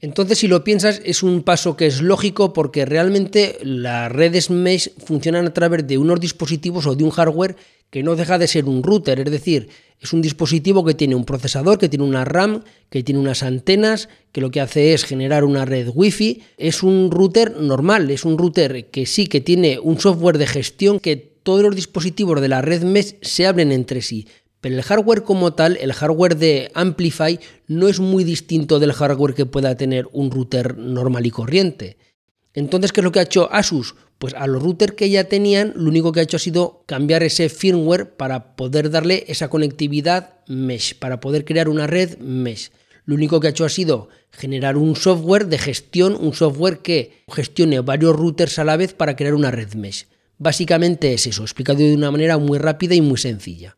Entonces, 0.00 0.38
si 0.38 0.48
lo 0.48 0.64
piensas, 0.64 1.00
es 1.04 1.22
un 1.22 1.44
paso 1.44 1.76
que 1.76 1.86
es 1.86 2.02
lógico 2.02 2.52
porque 2.52 2.84
realmente 2.84 3.56
las 3.62 4.10
redes 4.10 4.50
mesh 4.50 4.90
funcionan 4.98 5.46
a 5.46 5.54
través 5.54 5.86
de 5.86 5.96
unos 5.96 6.18
dispositivos 6.18 6.86
o 6.86 6.96
de 6.96 7.04
un 7.04 7.10
hardware 7.10 7.54
que 7.90 8.02
no 8.02 8.16
deja 8.16 8.38
de 8.38 8.48
ser 8.48 8.64
un 8.66 8.82
router, 8.82 9.20
es 9.20 9.30
decir, 9.30 9.68
es 10.00 10.12
un 10.12 10.20
dispositivo 10.20 10.84
que 10.84 10.94
tiene 10.94 11.14
un 11.14 11.24
procesador, 11.24 11.78
que 11.78 11.88
tiene 11.88 12.04
una 12.04 12.24
RAM, 12.24 12.64
que 12.90 13.02
tiene 13.02 13.20
unas 13.20 13.42
antenas, 13.42 14.08
que 14.30 14.40
lo 14.40 14.50
que 14.50 14.60
hace 14.60 14.92
es 14.92 15.04
generar 15.04 15.44
una 15.44 15.64
red 15.64 15.88
Wi-Fi. 15.92 16.42
Es 16.58 16.82
un 16.82 17.10
router 17.10 17.56
normal, 17.60 18.10
es 18.10 18.24
un 18.24 18.36
router 18.36 18.90
que 18.90 19.06
sí 19.06 19.26
que 19.26 19.40
tiene 19.40 19.78
un 19.78 19.98
software 19.98 20.38
de 20.38 20.46
gestión 20.46 21.00
que 21.00 21.16
todos 21.16 21.62
los 21.62 21.74
dispositivos 21.74 22.40
de 22.40 22.48
la 22.48 22.60
red 22.60 22.82
mesh 22.82 23.16
se 23.22 23.46
abren 23.46 23.72
entre 23.72 24.02
sí. 24.02 24.26
Pero 24.60 24.74
el 24.74 24.82
hardware 24.82 25.22
como 25.22 25.54
tal, 25.54 25.78
el 25.80 25.92
hardware 25.92 26.36
de 26.36 26.70
Amplify, 26.74 27.38
no 27.68 27.88
es 27.88 28.00
muy 28.00 28.24
distinto 28.24 28.78
del 28.78 28.92
hardware 28.92 29.34
que 29.34 29.46
pueda 29.46 29.76
tener 29.76 30.08
un 30.12 30.30
router 30.30 30.76
normal 30.76 31.24
y 31.24 31.30
corriente. 31.30 31.96
Entonces, 32.56 32.90
¿qué 32.90 33.00
es 33.00 33.04
lo 33.04 33.12
que 33.12 33.20
ha 33.20 33.24
hecho 33.24 33.52
Asus? 33.52 33.94
Pues 34.18 34.32
a 34.32 34.46
los 34.46 34.62
routers 34.62 34.94
que 34.94 35.10
ya 35.10 35.24
tenían, 35.24 35.74
lo 35.76 35.90
único 35.90 36.10
que 36.10 36.20
ha 36.20 36.22
hecho 36.22 36.38
ha 36.38 36.40
sido 36.40 36.82
cambiar 36.86 37.22
ese 37.22 37.50
firmware 37.50 38.16
para 38.16 38.56
poder 38.56 38.90
darle 38.90 39.24
esa 39.28 39.48
conectividad 39.48 40.40
mesh, 40.48 40.98
para 40.98 41.20
poder 41.20 41.44
crear 41.44 41.68
una 41.68 41.86
red 41.86 42.16
mesh. 42.18 42.70
Lo 43.04 43.14
único 43.14 43.40
que 43.40 43.48
ha 43.48 43.50
hecho 43.50 43.66
ha 43.66 43.68
sido 43.68 44.08
generar 44.30 44.78
un 44.78 44.96
software 44.96 45.46
de 45.46 45.58
gestión, 45.58 46.16
un 46.18 46.32
software 46.32 46.78
que 46.78 47.22
gestione 47.28 47.78
varios 47.80 48.16
routers 48.16 48.58
a 48.58 48.64
la 48.64 48.78
vez 48.78 48.94
para 48.94 49.16
crear 49.16 49.34
una 49.34 49.50
red 49.50 49.74
mesh. 49.74 50.06
Básicamente 50.38 51.12
es 51.12 51.26
eso, 51.26 51.42
explicado 51.42 51.78
de 51.78 51.94
una 51.94 52.10
manera 52.10 52.38
muy 52.38 52.58
rápida 52.58 52.94
y 52.94 53.02
muy 53.02 53.18
sencilla. 53.18 53.76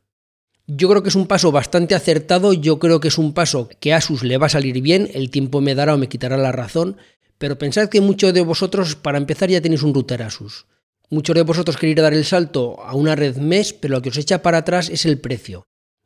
Yo 0.69 0.89
creo 0.89 1.03
que 1.03 1.09
es 1.09 1.15
un 1.15 1.27
paso 1.27 1.51
bastante 1.51 1.95
acertado, 1.95 2.53
yo 2.53 2.79
creo 2.79 3.01
que 3.01 3.09
es 3.09 3.19
un 3.19 3.33
paso 3.33 3.69
que 3.81 3.93
a 3.93 3.97
Asus 3.97 4.23
le 4.23 4.37
va 4.39 4.47
a 4.47 4.51
salir 4.51 4.81
bien, 4.83 5.11
el 5.15 5.31
tiempo 5.31 5.61
me 5.61 5.75
dará 5.75 5.95
o 5.95 5.99
me 5.99 6.09
quitará 6.09 6.37
la 6.37 6.53
razón, 6.53 6.99
pero 7.39 7.59
pensad 7.59 7.89
que 7.89 8.01
muchos 8.01 8.35
de 8.35 8.43
vosotros, 8.43 8.97
para 8.97 9.19
empezar, 9.19 9.49
ya 9.49 9.61
tenéis 9.61 9.83
un 9.83 9.95
router 9.95 10.23
Asus. 10.23 10.67
Muchos 11.11 11.35
de 11.35 11.43
vosotros 11.43 11.77
queréis 11.77 11.97
dar 11.97 12.13
el 12.13 12.25
salto 12.25 12.83
a 12.83 12.95
una 12.95 13.17
red 13.17 13.37
mesh, 13.37 13.75
pero 13.81 13.95
lo 13.95 14.03
que 14.03 14.11
os 14.11 14.19
echa 14.19 14.43
para 14.43 14.59
atrás 14.59 14.91
es 14.91 15.07
el 15.07 15.19
precio. 15.19 15.65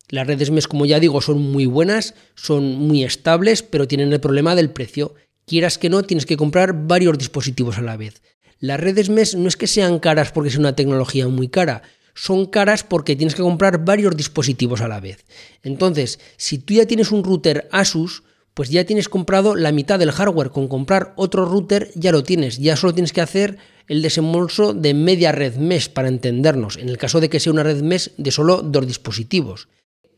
Las 0.09 0.27
redes 0.27 0.51
mesh, 0.51 0.69
como 0.69 0.87
ya 0.87 1.01
digo, 1.01 1.21
son 1.21 1.41
muy 1.41 1.67
buenas, 1.67 2.15
son 2.35 2.75
muy 2.79 3.03
estables, 3.03 3.63
pero 3.63 3.89
tienen 3.89 4.13
el 4.13 4.21
problema 4.21 4.55
del 4.55 4.71
precio. 4.71 5.15
Quieras 5.47 5.79
que 5.79 5.89
no, 5.89 6.03
tienes 6.03 6.27
que 6.27 6.37
comprar 6.37 6.87
varios 6.87 7.19
dispositivos 7.19 7.79
a 7.79 7.83
la 7.83 7.97
vez. 7.97 8.23
Las 8.61 8.79
redes 8.79 9.09
mesh 9.09 9.35
no 9.35 9.49
es 9.49 9.57
que 9.57 9.67
sean 9.67 9.99
caras 9.99 10.31
porque 10.31 10.51
es 10.51 10.57
una 10.57 10.77
tecnología 10.77 11.27
muy 11.27 11.49
cara, 11.49 11.83
son 12.15 12.47
caras 12.47 12.85
porque 12.85 13.17
tienes 13.17 13.35
que 13.35 13.43
comprar 13.43 13.85
varios 13.85 14.17
dispositivos 14.17 14.81
a 14.83 14.89
la 14.89 15.01
vez. 15.01 15.25
Entonces, 15.63 16.21
si 16.37 16.59
tú 16.59 16.75
ya 16.75 16.87
tienes 16.87 17.11
un 17.11 17.25
router 17.25 17.69
Asus, 17.73 18.23
pues 18.55 18.71
ya 18.71 18.85
tienes 18.85 19.09
comprado 19.09 19.57
la 19.57 19.73
mitad 19.73 19.99
del 19.99 20.13
hardware. 20.13 20.51
Con 20.51 20.69
comprar 20.69 21.13
otro 21.17 21.45
router 21.45 21.91
ya 21.95 22.13
lo 22.13 22.23
tienes, 22.23 22.59
ya 22.59 22.77
solo 22.77 22.95
tienes 22.95 23.13
que 23.13 23.21
hacer 23.21 23.59
el 23.89 24.03
desembolso 24.03 24.75
de 24.75 24.95
media 24.95 25.33
red 25.33 25.57
mesh 25.57 25.91
para 25.91 26.09
entendernos, 26.09 26.77
en 26.77 26.89
el 26.89 26.99
caso 26.99 27.21
de 27.21 27.29
que 27.29 27.41
sea 27.41 27.53
una 27.53 27.63
red 27.63 27.83
mesh 27.83 28.11
de 28.17 28.31
solo 28.31 28.63
dos 28.63 28.87
dispositivos. 28.87 29.69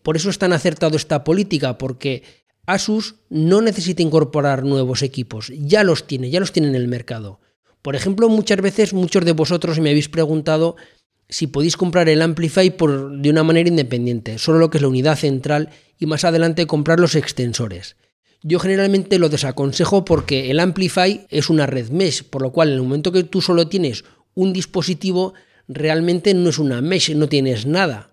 por 0.02 0.16
eso 0.16 0.28
es 0.28 0.38
tan 0.38 0.52
acertado 0.52 0.96
esta 0.96 1.24
política, 1.24 1.78
porque 1.78 2.22
Asus 2.66 3.16
no 3.30 3.62
necesita 3.62 4.02
incorporar 4.02 4.64
nuevos 4.64 5.02
equipos, 5.02 5.50
ya 5.56 5.82
los 5.82 6.06
tiene, 6.06 6.28
ya 6.28 6.40
los 6.40 6.52
tiene 6.52 6.68
en 6.68 6.74
el 6.74 6.88
mercado. 6.88 7.40
Por 7.80 7.96
ejemplo, 7.96 8.28
muchas 8.28 8.60
veces 8.60 8.92
muchos 8.92 9.24
de 9.24 9.32
vosotros 9.32 9.80
me 9.80 9.90
habéis 9.90 10.08
preguntado 10.08 10.76
si 11.28 11.46
podéis 11.46 11.76
comprar 11.76 12.08
el 12.08 12.22
Amplify 12.22 12.70
por, 12.70 13.18
de 13.18 13.30
una 13.30 13.42
manera 13.42 13.68
independiente, 13.68 14.38
solo 14.38 14.58
lo 14.58 14.70
que 14.70 14.78
es 14.78 14.82
la 14.82 14.88
unidad 14.88 15.16
central 15.16 15.70
y 15.98 16.06
más 16.06 16.24
adelante 16.24 16.66
comprar 16.66 17.00
los 17.00 17.14
extensores. 17.14 17.96
Yo 18.46 18.58
generalmente 18.58 19.18
lo 19.18 19.30
desaconsejo 19.30 20.04
porque 20.04 20.50
el 20.50 20.60
Amplify 20.60 21.26
es 21.30 21.48
una 21.48 21.64
red 21.64 21.88
mesh, 21.88 22.24
por 22.24 22.42
lo 22.42 22.52
cual 22.52 22.68
en 22.68 22.74
el 22.74 22.82
momento 22.82 23.10
que 23.10 23.24
tú 23.24 23.40
solo 23.40 23.68
tienes 23.68 24.04
un 24.34 24.52
dispositivo, 24.52 25.32
realmente 25.66 26.34
no 26.34 26.50
es 26.50 26.58
una 26.58 26.82
mesh, 26.82 27.14
no 27.16 27.26
tienes 27.26 27.64
nada. 27.64 28.10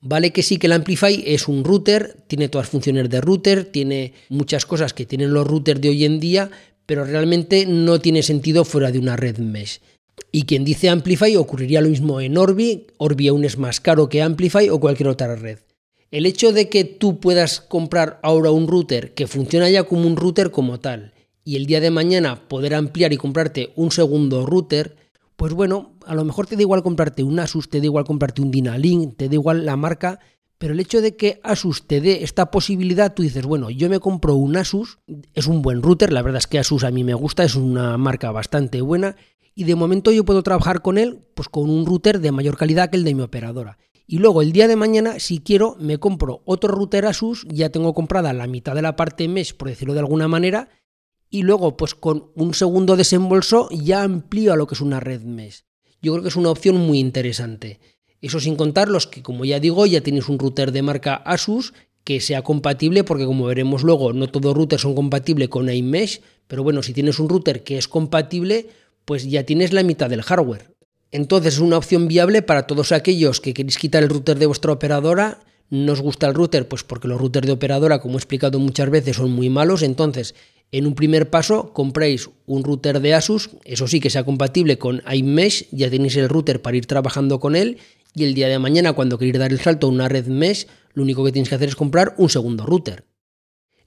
Vale 0.00 0.32
que 0.32 0.42
sí 0.42 0.56
que 0.56 0.66
el 0.66 0.72
Amplify 0.72 1.22
es 1.26 1.46
un 1.46 1.62
router, 1.62 2.16
tiene 2.26 2.48
todas 2.48 2.64
las 2.64 2.70
funciones 2.70 3.10
de 3.10 3.20
router, 3.20 3.66
tiene 3.66 4.14
muchas 4.30 4.64
cosas 4.64 4.94
que 4.94 5.04
tienen 5.04 5.34
los 5.34 5.46
routers 5.46 5.82
de 5.82 5.90
hoy 5.90 6.06
en 6.06 6.20
día, 6.20 6.50
pero 6.86 7.04
realmente 7.04 7.66
no 7.66 8.00
tiene 8.00 8.22
sentido 8.22 8.64
fuera 8.64 8.90
de 8.90 8.98
una 8.98 9.16
red 9.16 9.36
mesh. 9.36 9.80
Y 10.32 10.44
quien 10.44 10.64
dice 10.64 10.88
Amplify 10.88 11.36
ocurriría 11.36 11.82
lo 11.82 11.90
mismo 11.90 12.22
en 12.22 12.38
Orbi, 12.38 12.86
Orbi 12.96 13.28
aún 13.28 13.44
es 13.44 13.58
más 13.58 13.82
caro 13.82 14.08
que 14.08 14.22
Amplify 14.22 14.70
o 14.70 14.80
cualquier 14.80 15.10
otra 15.10 15.36
red. 15.36 15.58
El 16.10 16.24
hecho 16.24 16.52
de 16.52 16.68
que 16.68 16.84
tú 16.84 17.18
puedas 17.18 17.60
comprar 17.60 18.20
ahora 18.22 18.52
un 18.52 18.68
router 18.68 19.12
que 19.14 19.26
funciona 19.26 19.68
ya 19.68 19.82
como 19.84 20.06
un 20.06 20.16
router 20.16 20.52
como 20.52 20.78
tal 20.78 21.12
y 21.44 21.56
el 21.56 21.66
día 21.66 21.80
de 21.80 21.90
mañana 21.90 22.48
poder 22.48 22.74
ampliar 22.74 23.12
y 23.12 23.16
comprarte 23.16 23.72
un 23.74 23.90
segundo 23.90 24.46
router, 24.46 24.96
pues 25.36 25.52
bueno, 25.52 25.96
a 26.06 26.14
lo 26.14 26.24
mejor 26.24 26.46
te 26.46 26.54
da 26.54 26.62
igual 26.62 26.84
comprarte 26.84 27.24
un 27.24 27.40
Asus, 27.40 27.68
te 27.68 27.80
da 27.80 27.86
igual 27.86 28.04
comprarte 28.04 28.40
un 28.40 28.52
Dynalink, 28.52 29.16
te 29.16 29.28
da 29.28 29.34
igual 29.34 29.66
la 29.66 29.76
marca, 29.76 30.20
pero 30.58 30.74
el 30.74 30.80
hecho 30.80 31.00
de 31.00 31.16
que 31.16 31.40
Asus 31.42 31.86
te 31.86 32.00
dé 32.00 32.22
esta 32.22 32.50
posibilidad, 32.52 33.12
tú 33.12 33.22
dices, 33.22 33.44
bueno, 33.44 33.68
yo 33.70 33.88
me 33.90 33.98
compro 33.98 34.36
un 34.36 34.56
Asus, 34.56 34.98
es 35.34 35.46
un 35.48 35.60
buen 35.60 35.82
router, 35.82 36.12
la 36.12 36.22
verdad 36.22 36.38
es 36.38 36.46
que 36.46 36.60
Asus 36.60 36.84
a 36.84 36.92
mí 36.92 37.02
me 37.02 37.14
gusta, 37.14 37.42
es 37.42 37.56
una 37.56 37.98
marca 37.98 38.30
bastante 38.30 38.80
buena 38.80 39.16
y 39.56 39.64
de 39.64 39.74
momento 39.74 40.12
yo 40.12 40.24
puedo 40.24 40.44
trabajar 40.44 40.82
con 40.82 40.98
él 40.98 41.18
pues 41.34 41.48
con 41.48 41.68
un 41.68 41.84
router 41.84 42.20
de 42.20 42.30
mayor 42.30 42.56
calidad 42.56 42.90
que 42.90 42.96
el 42.96 43.04
de 43.04 43.14
mi 43.14 43.22
operadora. 43.22 43.78
Y 44.08 44.18
luego 44.18 44.40
el 44.40 44.52
día 44.52 44.68
de 44.68 44.76
mañana, 44.76 45.18
si 45.18 45.40
quiero, 45.40 45.76
me 45.80 45.98
compro 45.98 46.42
otro 46.44 46.72
router 46.72 47.06
Asus, 47.06 47.44
ya 47.48 47.70
tengo 47.70 47.92
comprada 47.92 48.32
la 48.32 48.46
mitad 48.46 48.74
de 48.74 48.82
la 48.82 48.94
parte 48.94 49.26
mesh, 49.26 49.54
por 49.54 49.68
decirlo 49.68 49.94
de 49.94 50.00
alguna 50.00 50.28
manera, 50.28 50.68
y 51.28 51.42
luego 51.42 51.76
pues 51.76 51.96
con 51.96 52.30
un 52.36 52.54
segundo 52.54 52.96
desembolso 52.96 53.68
ya 53.70 54.04
amplío 54.04 54.52
a 54.52 54.56
lo 54.56 54.68
que 54.68 54.74
es 54.74 54.80
una 54.80 55.00
red 55.00 55.22
mesh. 55.22 55.64
Yo 56.00 56.12
creo 56.12 56.22
que 56.22 56.28
es 56.28 56.36
una 56.36 56.50
opción 56.50 56.76
muy 56.76 57.00
interesante. 57.00 57.80
Eso 58.20 58.38
sin 58.38 58.54
contar 58.54 58.88
los 58.88 59.08
que, 59.08 59.22
como 59.22 59.44
ya 59.44 59.58
digo, 59.58 59.86
ya 59.86 60.00
tienes 60.00 60.28
un 60.28 60.38
router 60.38 60.70
de 60.70 60.82
marca 60.82 61.16
Asus 61.16 61.74
que 62.04 62.20
sea 62.20 62.42
compatible, 62.42 63.02
porque 63.02 63.26
como 63.26 63.46
veremos 63.46 63.82
luego, 63.82 64.12
no 64.12 64.28
todos 64.28 64.54
routers 64.54 64.82
son 64.82 64.94
compatibles 64.94 65.48
con 65.48 65.68
iMesh, 65.68 66.20
pero 66.46 66.62
bueno, 66.62 66.84
si 66.84 66.92
tienes 66.92 67.18
un 67.18 67.28
router 67.28 67.64
que 67.64 67.76
es 67.76 67.88
compatible, 67.88 68.68
pues 69.04 69.28
ya 69.28 69.42
tienes 69.42 69.72
la 69.72 69.82
mitad 69.82 70.08
del 70.08 70.22
hardware. 70.22 70.75
Entonces 71.12 71.54
es 71.54 71.60
una 71.60 71.78
opción 71.78 72.08
viable 72.08 72.42
para 72.42 72.66
todos 72.66 72.92
aquellos 72.92 73.40
que 73.40 73.54
queréis 73.54 73.78
quitar 73.78 74.02
el 74.02 74.08
router 74.08 74.38
de 74.38 74.46
vuestra 74.46 74.72
operadora. 74.72 75.40
No 75.70 75.92
os 75.92 76.00
gusta 76.00 76.26
el 76.26 76.34
router, 76.34 76.68
pues 76.68 76.84
porque 76.84 77.08
los 77.08 77.20
routers 77.20 77.46
de 77.46 77.52
operadora, 77.52 78.00
como 78.00 78.14
he 78.14 78.18
explicado 78.18 78.58
muchas 78.58 78.90
veces, 78.90 79.16
son 79.16 79.32
muy 79.32 79.50
malos. 79.50 79.82
Entonces, 79.82 80.34
en 80.72 80.86
un 80.86 80.94
primer 80.94 81.30
paso, 81.30 81.72
compréis 81.72 82.28
un 82.46 82.64
router 82.64 83.00
de 83.00 83.14
Asus, 83.14 83.50
eso 83.64 83.86
sí 83.86 84.00
que 84.00 84.10
sea 84.10 84.24
compatible 84.24 84.78
con 84.78 85.02
iMesh, 85.10 85.68
ya 85.70 85.88
tenéis 85.90 86.16
el 86.16 86.28
router 86.28 86.60
para 86.60 86.76
ir 86.76 86.86
trabajando 86.86 87.40
con 87.40 87.56
él. 87.56 87.78
Y 88.14 88.24
el 88.24 88.34
día 88.34 88.48
de 88.48 88.58
mañana, 88.58 88.94
cuando 88.94 89.18
queréis 89.18 89.38
dar 89.38 89.52
el 89.52 89.60
salto 89.60 89.86
a 89.86 89.90
una 89.90 90.08
red 90.08 90.26
mesh, 90.26 90.66
lo 90.94 91.02
único 91.02 91.24
que 91.24 91.32
tenéis 91.32 91.50
que 91.50 91.54
hacer 91.54 91.68
es 91.68 91.76
comprar 91.76 92.14
un 92.16 92.30
segundo 92.30 92.64
router. 92.64 93.04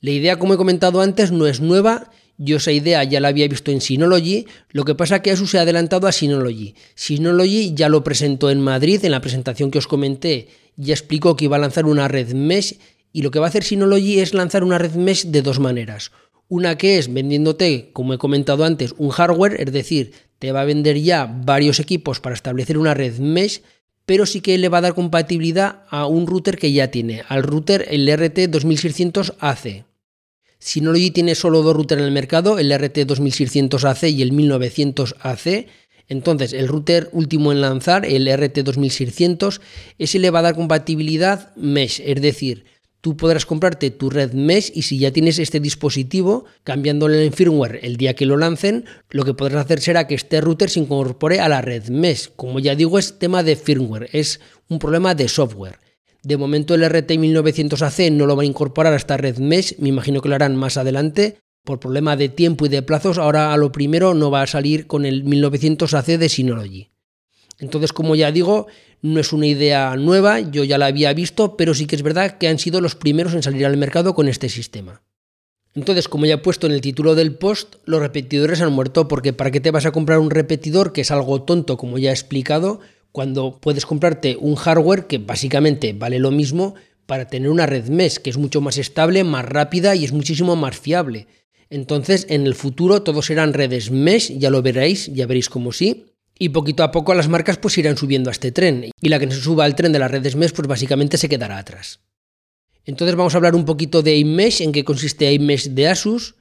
La 0.02 0.12
idea, 0.12 0.40
como 0.40 0.54
he 0.54 0.58
comentado 0.58 1.02
antes, 1.02 1.32
no 1.32 1.48
es 1.48 1.60
nueva 1.60 2.12
yo 2.40 2.58
esa 2.58 2.72
idea 2.72 3.04
ya 3.04 3.20
la 3.20 3.28
había 3.28 3.48
visto 3.48 3.70
en 3.70 3.82
Synology, 3.82 4.48
lo 4.72 4.86
que 4.86 4.96
pasa 4.96 5.22
que 5.22 5.30
Asus 5.30 5.52
se 5.52 5.60
ha 5.60 5.64
adelantado 5.64 6.08
a 6.08 6.14
Synology. 6.14 6.74
Synology 6.96 7.74
ya 7.76 7.90
lo 7.90 8.04
presentó 8.04 8.50
en 8.50 8.62
Madrid, 8.62 9.04
en 9.04 9.12
la 9.12 9.22
presentación 9.22 9.70
que 9.70 9.78
os 9.78 9.88
comenté, 9.88 10.48
ya 10.78 10.94
explicó 10.94 11.36
que 11.36 11.46
iba 11.46 11.58
a 11.58 11.60
lanzar 11.60 11.86
una 11.86 12.08
red 12.08 12.34
mesh 12.34 12.80
y 13.12 13.24
lo 13.24 13.32
que 13.32 13.40
va 13.40 13.48
a 13.48 13.50
hacer 13.50 13.66
Synology 13.66 14.20
es 14.20 14.34
lanzar 14.34 14.64
una 14.64 14.78
red 14.78 14.94
mesh 14.94 15.26
de 15.26 15.42
dos 15.42 15.60
maneras. 15.60 16.12
Una 16.48 16.78
que 16.78 16.98
es 16.98 17.14
vendiéndote, 17.14 17.92
como 17.92 18.14
he 18.14 18.18
comentado 18.18 18.64
antes, 18.64 18.96
un 18.98 19.10
hardware, 19.10 19.62
es 19.62 19.74
decir, 19.74 20.14
te 20.40 20.54
va 20.54 20.62
a 20.62 20.66
vender 20.66 20.98
ya 20.98 21.26
varios 21.26 21.80
equipos 21.82 22.22
para 22.22 22.36
establecer 22.36 22.78
una 22.78 22.94
red 22.94 23.20
mesh, 23.20 23.62
pero 24.06 24.26
sí 24.26 24.40
que 24.40 24.58
le 24.58 24.70
va 24.70 24.78
a 24.78 24.82
dar 24.82 24.96
compatibilidad 24.96 25.84
a 25.90 26.08
un 26.08 26.26
router 26.26 26.58
que 26.58 26.72
ya 26.72 26.90
tiene, 26.90 27.24
al 27.28 27.44
router 27.44 27.86
el 27.92 28.08
RT2600AC. 28.08 29.89
Synology 30.60 31.12
tiene 31.12 31.36
solo 31.36 31.64
dos 31.64 31.76
routers 31.76 32.02
en 32.02 32.08
el 32.08 32.14
mercado, 32.14 32.60
el 32.60 32.72
RT2600AC 32.72 34.12
y 34.12 34.22
el 34.22 34.34
1900AC. 34.34 35.68
Entonces, 36.10 36.54
el 36.54 36.68
router 36.68 37.10
último 37.14 37.52
en 37.52 37.62
lanzar, 37.62 38.06
el 38.06 38.28
RT2600, 38.28 39.62
ese 39.98 40.20
le 40.20 40.32
va 40.32 40.40
a 40.40 40.44
dar 40.44 40.56
compatibilidad 40.56 41.56
mesh, 41.56 42.02
es 42.04 42.22
decir, 42.22 42.66
tú 43.02 43.16
podrás 43.16 43.46
comprarte 43.46 43.92
tu 43.92 44.10
red 44.10 44.34
mesh 44.34 44.72
y 44.74 44.82
si 44.82 44.98
ya 45.00 45.12
tienes 45.12 45.40
este 45.40 45.60
dispositivo, 45.60 46.46
cambiándole 46.64 47.24
el 47.24 47.32
firmware 47.32 47.80
el 47.84 47.96
día 47.98 48.16
que 48.16 48.26
lo 48.26 48.38
lancen, 48.38 48.86
lo 49.12 49.24
que 49.24 49.34
podrás 49.34 49.66
hacer 49.66 49.80
será 49.80 50.08
que 50.08 50.16
este 50.16 50.42
router 50.42 50.70
se 50.70 50.82
incorpore 50.82 51.40
a 51.40 51.48
la 51.48 51.62
red 51.62 51.88
mesh. 51.90 52.32
Como 52.36 52.60
ya 52.60 52.76
digo, 52.76 53.00
es 53.00 53.18
tema 53.18 53.44
de 53.44 53.56
firmware, 53.56 54.10
es 54.12 54.42
un 54.68 54.80
problema 54.80 55.16
de 55.16 55.30
software. 55.30 55.80
De 56.24 56.38
momento 56.38 56.76
el 56.76 56.84
RT1900AC 56.84 58.12
no 58.12 58.26
lo 58.26 58.36
va 58.36 58.44
a 58.44 58.46
incorporar 58.46 58.94
a 58.94 58.98
esta 58.98 59.18
red 59.18 59.38
mesh, 59.38 59.78
me 59.80 59.90
imagino 59.90 60.22
que 60.22 60.30
lo 60.30 60.36
harán 60.36 60.56
más 60.56 60.78
adelante. 60.78 61.40
Por 61.64 61.80
problema 61.80 62.16
de 62.16 62.30
tiempo 62.30 62.66
y 62.66 62.70
de 62.70 62.82
plazos, 62.82 63.18
ahora 63.18 63.54
a 63.54 63.58
lo 63.58 63.72
primero 63.72 64.14
no 64.14 64.32
va 64.32 64.42
a 64.42 64.48
salir 64.48 64.88
con 64.88 65.06
el 65.06 65.24
1900AC 65.24 66.18
de 66.18 66.30
Synology. 66.30 66.90
Entonces, 67.60 67.94
como 67.94 68.16
ya 68.16 68.32
digo, 68.32 68.68
no 69.02 69.20
es 69.20 69.34
una 69.34 69.48
idea 69.48 69.96
nueva, 69.96 70.40
yo 70.40 70.64
ya 70.64 70.78
la 70.78 70.88
había 70.88 71.14
visto, 71.14 71.58
pero 71.58 71.74
sí 71.74 71.86
que 71.86 71.96
es 71.96 72.04
verdad 72.04 72.38
que 72.38 72.48
han 72.48 72.60
sido 72.60 72.82
los 72.82 72.96
primeros 72.96 73.34
en 73.34 73.44
salir 73.44 73.66
al 73.66 73.78
mercado 73.78 74.14
con 74.14 74.28
este 74.28 74.50
sistema. 74.50 75.02
Entonces, 75.76 76.08
como 76.08 76.26
ya 76.26 76.36
he 76.36 76.40
puesto 76.40 76.68
en 76.68 76.74
el 76.74 76.82
título 76.82 77.16
del 77.16 77.36
post, 77.36 77.76
los 77.86 78.00
repetidores 78.00 78.62
han 78.62 78.74
muerto 78.74 79.08
porque 79.08 79.34
¿para 79.34 79.52
qué 79.52 79.60
te 79.60 79.72
vas 79.72 79.86
a 79.86 79.92
comprar 79.92 80.20
un 80.20 80.32
repetidor 80.32 80.94
que 80.94 81.02
es 81.02 81.12
algo 81.12 81.44
tonto, 81.44 81.78
como 81.78 81.98
ya 81.98 82.10
he 82.10 82.14
explicado? 82.14 82.80
Cuando 83.12 83.60
puedes 83.60 83.86
comprarte 83.86 84.38
un 84.40 84.56
hardware 84.56 85.08
que 85.08 85.18
básicamente 85.18 85.94
vale 85.94 86.20
lo 86.20 86.32
mismo 86.32 86.76
para 87.06 87.28
tener 87.28 87.50
una 87.50 87.66
red 87.66 87.90
mesh 87.90 88.18
que 88.18 88.30
es 88.30 88.38
mucho 88.38 88.62
más 88.62 88.78
estable, 88.78 89.24
más 89.24 89.46
rápida 89.46 89.96
y 89.96 90.06
es 90.06 90.12
muchísimo 90.12 90.56
más 90.56 90.78
fiable. 90.78 91.28
Entonces, 91.70 92.26
en 92.30 92.46
el 92.46 92.56
futuro 92.56 93.04
todos 93.04 93.26
serán 93.26 93.54
redes 93.54 93.92
mesh, 93.92 94.38
ya 94.38 94.50
lo 94.50 94.62
veréis, 94.62 95.12
ya 95.14 95.28
veréis 95.28 95.50
cómo 95.50 95.72
sí. 95.72 96.06
Y 96.38 96.50
poquito 96.50 96.84
a 96.84 96.92
poco 96.92 97.14
las 97.14 97.28
marcas 97.28 97.58
pues 97.58 97.78
irán 97.78 97.98
subiendo 97.98 98.30
a 98.30 98.32
este 98.32 98.52
tren. 98.52 98.92
Y 99.02 99.10
la 99.10 99.20
que 99.20 99.26
no 99.26 99.34
se 99.34 99.42
suba 99.42 99.66
al 99.66 99.76
tren 99.76 99.92
de 99.92 100.00
las 100.00 100.10
redes 100.10 100.36
mesh 100.36 100.54
pues 100.54 100.68
básicamente 100.68 101.18
se 101.18 101.30
quedará 101.30 101.58
atrás. 101.58 102.00
Entonces 102.86 103.16
vamos 103.16 103.34
a 103.34 103.38
hablar 103.38 103.56
un 103.56 103.66
poquito 103.66 104.02
de 104.02 104.16
iMesh, 104.18 104.62
en 104.62 104.72
qué 104.72 104.84
consiste 104.84 105.32
iMesh 105.34 105.70
de 105.70 105.88
Asus. 105.88 106.36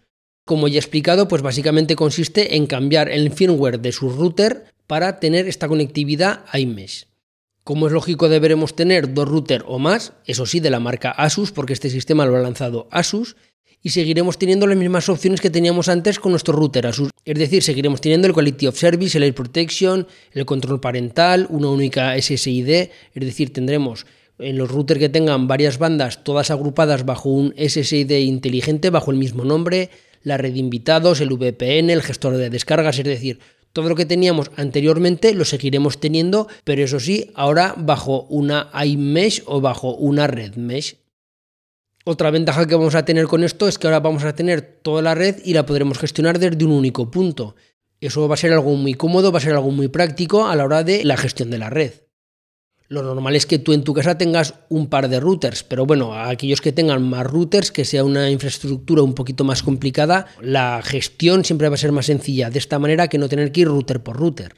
Como 0.47 0.69
ya 0.69 0.77
he 0.77 0.79
explicado, 0.79 1.29
pues 1.29 1.43
básicamente 1.43 1.97
consiste 1.97 2.57
en 2.57 2.67
cambiar 2.67 3.11
el 3.11 3.31
firmware 3.33 3.81
de 3.81 3.93
su 3.93 4.09
router 4.09 4.65
para 4.89 5.21
tener 5.21 5.47
esta 5.47 5.69
conectividad 5.69 6.45
iMesh. 6.53 7.05
Como 7.63 7.87
es 7.87 7.93
lógico, 7.93 8.31
deberemos 8.31 8.75
tener 8.75 9.13
dos 9.13 9.29
routers 9.29 9.65
o 9.69 9.79
más, 9.79 10.15
eso 10.25 10.47
sí, 10.47 10.59
de 10.59 10.71
la 10.71 10.81
marca 10.81 11.11
Asus, 11.11 11.53
porque 11.53 11.75
este 11.75 11.91
sistema 11.91 12.25
lo 12.25 12.35
ha 12.35 12.41
lanzado 12.41 12.89
Asus, 12.91 13.37
y 13.83 13.91
seguiremos 13.91 14.39
teniendo 14.39 14.67
las 14.67 14.79
mismas 14.79 15.09
opciones 15.11 15.41
que 15.41 15.51
teníamos 15.51 15.89
antes 15.89 16.19
con 16.19 16.33
nuestro 16.33 16.55
router 16.55 16.87
Asus. 16.87 17.11
Es 17.27 17.39
decir, 17.39 17.63
seguiremos 17.63 18.01
teniendo 18.01 18.27
el 18.27 18.33
Quality 18.33 18.67
of 18.67 18.79
Service, 18.79 19.19
el 19.19 19.25
Air 19.25 19.35
Protection, 19.35 20.07
el 20.33 20.47
control 20.47 20.81
parental, 20.81 21.47
una 21.51 21.69
única 21.69 22.17
SSID, 22.21 22.69
es 22.69 22.91
decir, 23.15 23.53
tendremos 23.53 24.07
en 24.39 24.57
los 24.57 24.71
routers 24.71 24.99
que 24.99 25.11
tengan 25.11 25.49
varias 25.49 25.79
bandas, 25.79 26.25
todas 26.25 26.51
agrupadas 26.51 27.05
bajo 27.05 27.29
un 27.29 27.55
SSID 27.59 28.11
inteligente, 28.13 28.89
bajo 28.89 29.11
el 29.11 29.19
mismo 29.19 29.45
nombre, 29.45 29.91
la 30.23 30.39
red 30.39 30.55
de 30.55 30.61
invitados, 30.61 31.21
el 31.21 31.29
VPN, 31.29 31.91
el 31.91 32.03
gestor 32.03 32.39
de 32.39 32.49
descargas, 32.49 32.99
es 32.99 33.05
decir, 33.05 33.41
todo 33.79 33.91
lo 33.91 33.95
que 33.95 34.07
teníamos 34.07 34.51
anteriormente 34.57 35.33
lo 35.35 35.45
seguiremos 35.45 36.01
teniendo, 36.01 36.49
pero 36.65 36.83
eso 36.83 36.99
sí, 36.99 37.31
ahora 37.37 37.77
bajo 37.77 38.23
una 38.23 38.73
iMesh 38.85 39.45
o 39.47 39.61
bajo 39.61 39.95
una 39.95 40.27
red 40.27 40.57
mesh. 40.57 40.97
Otra 42.05 42.33
ventaja 42.33 42.67
que 42.67 42.75
vamos 42.75 42.97
a 42.97 43.05
tener 43.05 43.27
con 43.29 43.45
esto 43.45 43.69
es 43.69 43.79
que 43.79 43.87
ahora 43.87 44.01
vamos 44.01 44.25
a 44.25 44.35
tener 44.35 44.63
toda 44.63 45.01
la 45.01 45.15
red 45.15 45.37
y 45.45 45.55
la 45.55 45.65
podremos 45.65 45.97
gestionar 45.97 46.41
desde 46.41 46.65
un 46.65 46.73
único 46.73 47.09
punto. 47.09 47.55
Eso 48.01 48.27
va 48.27 48.35
a 48.35 48.37
ser 48.37 48.53
algo 48.53 48.75
muy 48.75 48.95
cómodo, 48.95 49.31
va 49.31 49.39
a 49.39 49.43
ser 49.43 49.53
algo 49.53 49.71
muy 49.71 49.87
práctico 49.87 50.49
a 50.49 50.57
la 50.57 50.65
hora 50.65 50.83
de 50.83 51.05
la 51.05 51.17
gestión 51.17 51.49
de 51.49 51.59
la 51.59 51.71
red. 51.71 51.93
Lo 52.91 53.03
normal 53.03 53.37
es 53.37 53.45
que 53.45 53.59
tú 53.59 53.75
en 53.75 53.85
tu 53.85 53.93
casa 53.93 54.17
tengas 54.17 54.55
un 54.71 54.89
par 54.89 55.11
de 55.11 55.21
routers, 55.21 55.63
pero 55.63 55.85
bueno, 55.85 56.15
aquellos 56.15 56.63
que 56.63 56.73
tengan 56.73 57.03
más 57.03 57.27
routers, 57.27 57.71
que 57.71 57.85
sea 57.85 58.03
una 58.03 58.31
infraestructura 58.31 59.03
un 59.03 59.15
poquito 59.15 59.45
más 59.45 59.63
complicada, 59.63 60.27
la 60.41 60.81
gestión 60.83 61.45
siempre 61.45 61.69
va 61.69 61.75
a 61.75 61.79
ser 61.79 61.93
más 61.93 62.07
sencilla 62.07 62.49
de 62.49 62.59
esta 62.59 62.79
manera 62.79 63.09
que 63.09 63.19
no 63.19 63.29
tener 63.29 63.53
que 63.53 63.61
ir 63.61 63.69
router 63.69 64.03
por 64.03 64.17
router. 64.17 64.55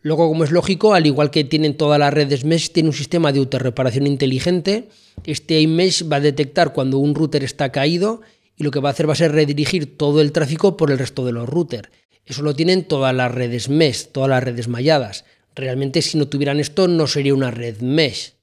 Luego, 0.00 0.28
como 0.28 0.44
es 0.44 0.50
lógico, 0.50 0.94
al 0.94 1.04
igual 1.04 1.30
que 1.30 1.44
tienen 1.44 1.76
todas 1.76 1.98
las 1.98 2.14
redes 2.14 2.46
mesh, 2.46 2.70
tiene 2.70 2.88
un 2.88 2.94
sistema 2.94 3.32
de 3.32 3.40
autorreparación 3.40 4.06
inteligente. 4.06 4.88
Este 5.24 5.60
iMesh 5.60 6.10
va 6.10 6.16
a 6.16 6.20
detectar 6.20 6.72
cuando 6.72 6.96
un 6.96 7.14
router 7.14 7.44
está 7.44 7.70
caído 7.70 8.22
y 8.56 8.64
lo 8.64 8.70
que 8.70 8.80
va 8.80 8.88
a 8.88 8.92
hacer 8.92 9.06
va 9.06 9.12
a 9.12 9.16
ser 9.16 9.32
redirigir 9.32 9.98
todo 9.98 10.22
el 10.22 10.32
tráfico 10.32 10.78
por 10.78 10.90
el 10.90 10.98
resto 10.98 11.26
de 11.26 11.32
los 11.32 11.46
routers. 11.46 11.90
Eso 12.24 12.40
lo 12.42 12.54
tienen 12.54 12.84
todas 12.84 13.14
las 13.14 13.30
redes 13.30 13.68
mesh, 13.68 14.06
todas 14.06 14.30
las 14.30 14.42
redes 14.42 14.68
malladas. 14.68 15.26
Realmente 15.54 16.02
si 16.02 16.18
no 16.18 16.28
tuvieran 16.28 16.60
esto 16.60 16.88
no 16.88 17.06
sería 17.06 17.34
una 17.34 17.50
red 17.50 17.80
mesh. 17.80 18.34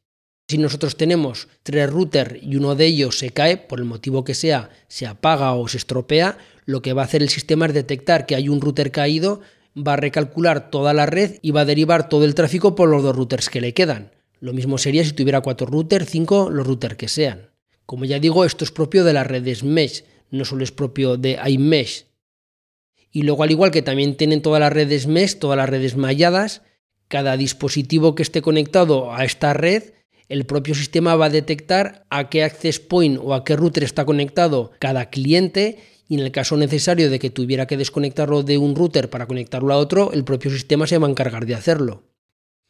Si 0.49 0.57
nosotros 0.57 0.95
tenemos 0.95 1.49
tres 1.63 1.89
routers 1.89 2.41
y 2.41 2.55
uno 2.55 2.75
de 2.75 2.85
ellos 2.85 3.19
se 3.19 3.31
cae, 3.31 3.57
por 3.57 3.79
el 3.79 3.85
motivo 3.85 4.23
que 4.23 4.33
sea, 4.33 4.69
se 4.87 5.05
apaga 5.05 5.53
o 5.53 5.67
se 5.67 5.77
estropea, 5.77 6.37
lo 6.65 6.81
que 6.81 6.93
va 6.93 7.01
a 7.01 7.05
hacer 7.05 7.21
el 7.21 7.29
sistema 7.29 7.65
es 7.65 7.73
detectar 7.73 8.25
que 8.25 8.35
hay 8.35 8.47
un 8.47 8.61
router 8.61 8.91
caído, 8.91 9.41
va 9.75 9.93
a 9.93 9.97
recalcular 9.97 10.71
toda 10.71 10.93
la 10.93 11.05
red 11.05 11.39
y 11.41 11.51
va 11.51 11.61
a 11.61 11.65
derivar 11.65 12.07
todo 12.07 12.23
el 12.23 12.33
tráfico 12.33 12.75
por 12.75 12.89
los 12.89 13.03
dos 13.03 13.15
routers 13.15 13.49
que 13.49 13.61
le 13.61 13.73
quedan. 13.73 14.11
Lo 14.39 14.53
mismo 14.53 14.77
sería 14.77 15.03
si 15.03 15.13
tuviera 15.13 15.41
cuatro 15.41 15.67
routers, 15.67 16.09
cinco, 16.09 16.49
los 16.49 16.65
routers 16.65 16.95
que 16.95 17.07
sean. 17.07 17.49
Como 17.85 18.05
ya 18.05 18.19
digo, 18.19 18.45
esto 18.45 18.63
es 18.63 18.71
propio 18.71 19.03
de 19.03 19.13
las 19.13 19.27
redes 19.27 19.63
mesh, 19.63 20.03
no 20.29 20.45
solo 20.45 20.63
es 20.63 20.71
propio 20.71 21.17
de 21.17 21.39
iMesh. 21.45 22.05
Y 23.11 23.23
luego, 23.23 23.43
al 23.43 23.51
igual 23.51 23.71
que 23.71 23.81
también 23.81 24.15
tienen 24.15 24.41
todas 24.41 24.59
las 24.59 24.71
redes 24.71 25.07
mesh, 25.07 25.39
todas 25.39 25.57
las 25.57 25.69
redes 25.69 25.95
malladas, 25.95 26.61
cada 27.07 27.37
dispositivo 27.37 28.15
que 28.15 28.23
esté 28.23 28.41
conectado 28.41 29.13
a 29.13 29.25
esta 29.25 29.53
red 29.53 29.83
el 30.29 30.45
propio 30.45 30.75
sistema 30.75 31.15
va 31.15 31.25
a 31.25 31.29
detectar 31.29 32.05
a 32.09 32.29
qué 32.29 32.43
access 32.43 32.79
point 32.79 33.19
o 33.21 33.33
a 33.33 33.45
qué 33.45 33.55
router 33.55 33.83
está 33.83 34.05
conectado 34.05 34.71
cada 34.79 35.09
cliente 35.09 35.79
y 36.09 36.15
en 36.15 36.21
el 36.21 36.31
caso 36.31 36.57
necesario 36.57 37.09
de 37.09 37.19
que 37.19 37.29
tuviera 37.29 37.65
que 37.65 37.77
desconectarlo 37.77 38.43
de 38.43 38.57
un 38.57 38.75
router 38.75 39.09
para 39.09 39.25
conectarlo 39.25 39.73
a 39.73 39.77
otro, 39.77 40.11
el 40.13 40.23
propio 40.23 40.51
sistema 40.51 40.87
se 40.87 40.97
va 40.97 41.07
a 41.07 41.09
encargar 41.09 41.45
de 41.45 41.55
hacerlo. 41.55 42.03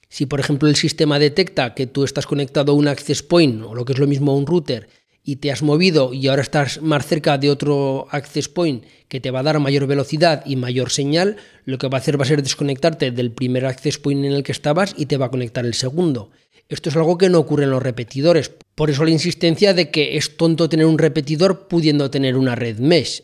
Si 0.10 0.26
por 0.26 0.40
ejemplo 0.40 0.70
el 0.70 0.76
sistema 0.76 1.20
detecta 1.20 1.74
que 1.74 1.88
tú 1.88 2.04
estás 2.04 2.28
conectado 2.28 2.72
a 2.72 2.76
un 2.76 2.88
access 2.88 3.24
point 3.24 3.64
o 3.64 3.74
lo 3.74 3.86
que 3.86 3.94
es 3.94 4.00
lo 4.00 4.08
mismo 4.08 4.32
a 4.32 4.36
un 4.36 4.46
router 4.46 4.88
y 5.28 5.36
te 5.36 5.52
has 5.52 5.62
movido 5.62 6.14
y 6.14 6.30
ahora 6.30 6.42
estás 6.42 6.82
más 6.82 7.06
cerca 7.06 7.38
de 7.38 7.50
otro 7.50 8.08
access 8.12 8.48
point 8.48 8.86
que 9.10 9.20
te 9.20 9.30
va 9.30 9.42
a 9.42 9.44
dar 9.44 9.60
mayor 9.60 9.86
velocidad 9.86 10.42
y 10.46 10.56
mayor 10.56 10.90
señal, 10.90 11.36
lo 11.66 11.78
que 11.78 11.90
va 11.90 11.98
a 11.98 12.00
hacer 12.00 12.18
va 12.18 12.24
a 12.24 12.28
ser 12.28 12.42
desconectarte 12.42 13.12
del 13.12 13.34
primer 13.34 13.66
access 13.66 13.98
point 13.98 14.24
en 14.24 14.32
el 14.32 14.44
que 14.44 14.54
estabas 14.54 14.96
y 14.98 15.08
te 15.08 15.18
va 15.18 15.26
a 15.26 15.30
conectar 15.30 15.66
el 15.66 15.74
segundo. 15.74 16.32
Esto 16.70 16.88
es 16.90 16.96
algo 16.96 17.18
que 17.18 17.28
no 17.30 17.40
ocurre 17.40 17.66
en 17.66 17.72
los 17.72 17.84
repetidores. 17.84 18.54
Por 18.74 18.90
eso 18.90 19.04
la 19.04 19.12
insistencia 19.12 19.74
de 19.74 19.92
que 19.92 20.16
es 20.16 20.38
tonto 20.38 20.70
tener 20.70 20.86
un 20.86 20.98
repetidor 20.98 21.68
pudiendo 21.68 22.10
tener 22.10 22.38
una 22.38 22.56
red 22.56 22.80
mesh. 22.80 23.24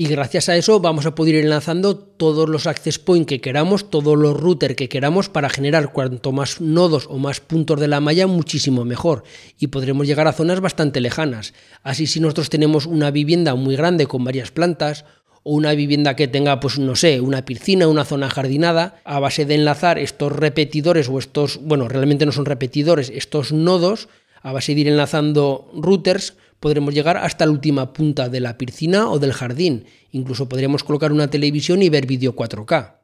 Y 0.00 0.06
gracias 0.06 0.48
a 0.48 0.56
eso 0.56 0.78
vamos 0.78 1.06
a 1.06 1.16
poder 1.16 1.34
ir 1.34 1.44
enlazando 1.44 1.96
todos 1.96 2.48
los 2.48 2.68
access 2.68 3.00
points 3.00 3.26
que 3.26 3.40
queramos, 3.40 3.90
todos 3.90 4.16
los 4.16 4.38
routers 4.38 4.76
que 4.76 4.88
queramos 4.88 5.28
para 5.28 5.48
generar 5.50 5.92
cuanto 5.92 6.30
más 6.30 6.60
nodos 6.60 7.08
o 7.10 7.18
más 7.18 7.40
puntos 7.40 7.80
de 7.80 7.88
la 7.88 7.98
malla 7.98 8.28
muchísimo 8.28 8.84
mejor 8.84 9.24
y 9.58 9.66
podremos 9.66 10.06
llegar 10.06 10.28
a 10.28 10.32
zonas 10.32 10.60
bastante 10.60 11.00
lejanas. 11.00 11.52
Así 11.82 12.06
si 12.06 12.20
nosotros 12.20 12.48
tenemos 12.48 12.86
una 12.86 13.10
vivienda 13.10 13.56
muy 13.56 13.74
grande 13.74 14.06
con 14.06 14.22
varias 14.22 14.52
plantas 14.52 15.04
o 15.42 15.54
una 15.54 15.72
vivienda 15.72 16.14
que 16.14 16.28
tenga, 16.28 16.60
pues 16.60 16.78
no 16.78 16.94
sé, 16.94 17.20
una 17.20 17.44
piscina, 17.44 17.88
una 17.88 18.04
zona 18.04 18.30
jardinada, 18.30 19.02
a 19.04 19.18
base 19.18 19.46
de 19.46 19.56
enlazar 19.56 19.98
estos 19.98 20.30
repetidores 20.30 21.08
o 21.08 21.18
estos, 21.18 21.58
bueno, 21.60 21.88
realmente 21.88 22.24
no 22.24 22.30
son 22.30 22.44
repetidores, 22.44 23.10
estos 23.12 23.50
nodos, 23.50 24.08
a 24.42 24.52
base 24.52 24.76
de 24.76 24.82
ir 24.82 24.88
enlazando 24.88 25.68
routers, 25.74 26.34
podremos 26.60 26.94
llegar 26.94 27.16
hasta 27.16 27.46
la 27.46 27.52
última 27.52 27.92
punta 27.92 28.28
de 28.28 28.40
la 28.40 28.58
piscina 28.58 29.10
o 29.10 29.18
del 29.18 29.32
jardín. 29.32 29.84
Incluso 30.12 30.48
podríamos 30.48 30.84
colocar 30.84 31.12
una 31.12 31.30
televisión 31.30 31.82
y 31.82 31.88
ver 31.88 32.06
vídeo 32.06 32.34
4K. 32.34 32.96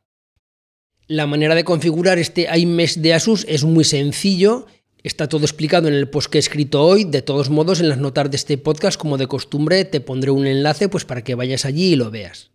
La 1.07 1.27
manera 1.27 1.55
de 1.55 1.65
configurar 1.65 2.19
este 2.19 2.49
iMesh 2.57 2.97
de 2.97 3.15
Asus 3.15 3.45
es 3.49 3.65
muy 3.65 3.85
sencillo 3.85 4.67
Está 5.05 5.29
todo 5.29 5.45
explicado 5.45 5.87
en 5.87 5.93
el 5.93 6.09
post 6.09 6.31
que 6.31 6.39
he 6.39 6.41
escrito 6.41 6.83
hoy. 6.83 7.05
De 7.05 7.21
todos 7.21 7.51
modos, 7.51 7.81
en 7.81 7.91
las 7.91 7.99
notas 7.99 8.31
de 8.31 8.39
este 8.39 8.57
podcast, 8.57 8.99
como 8.99 9.19
de 9.19 9.27
costumbre, 9.27 9.85
te 9.85 10.01
pondré 10.01 10.31
un 10.31 10.47
enlace 10.47 10.89
pues, 10.89 11.05
para 11.05 11.23
que 11.23 11.35
vayas 11.35 11.67
allí 11.67 11.93
y 11.93 11.97
lo 11.97 12.11
veas. 12.11 12.53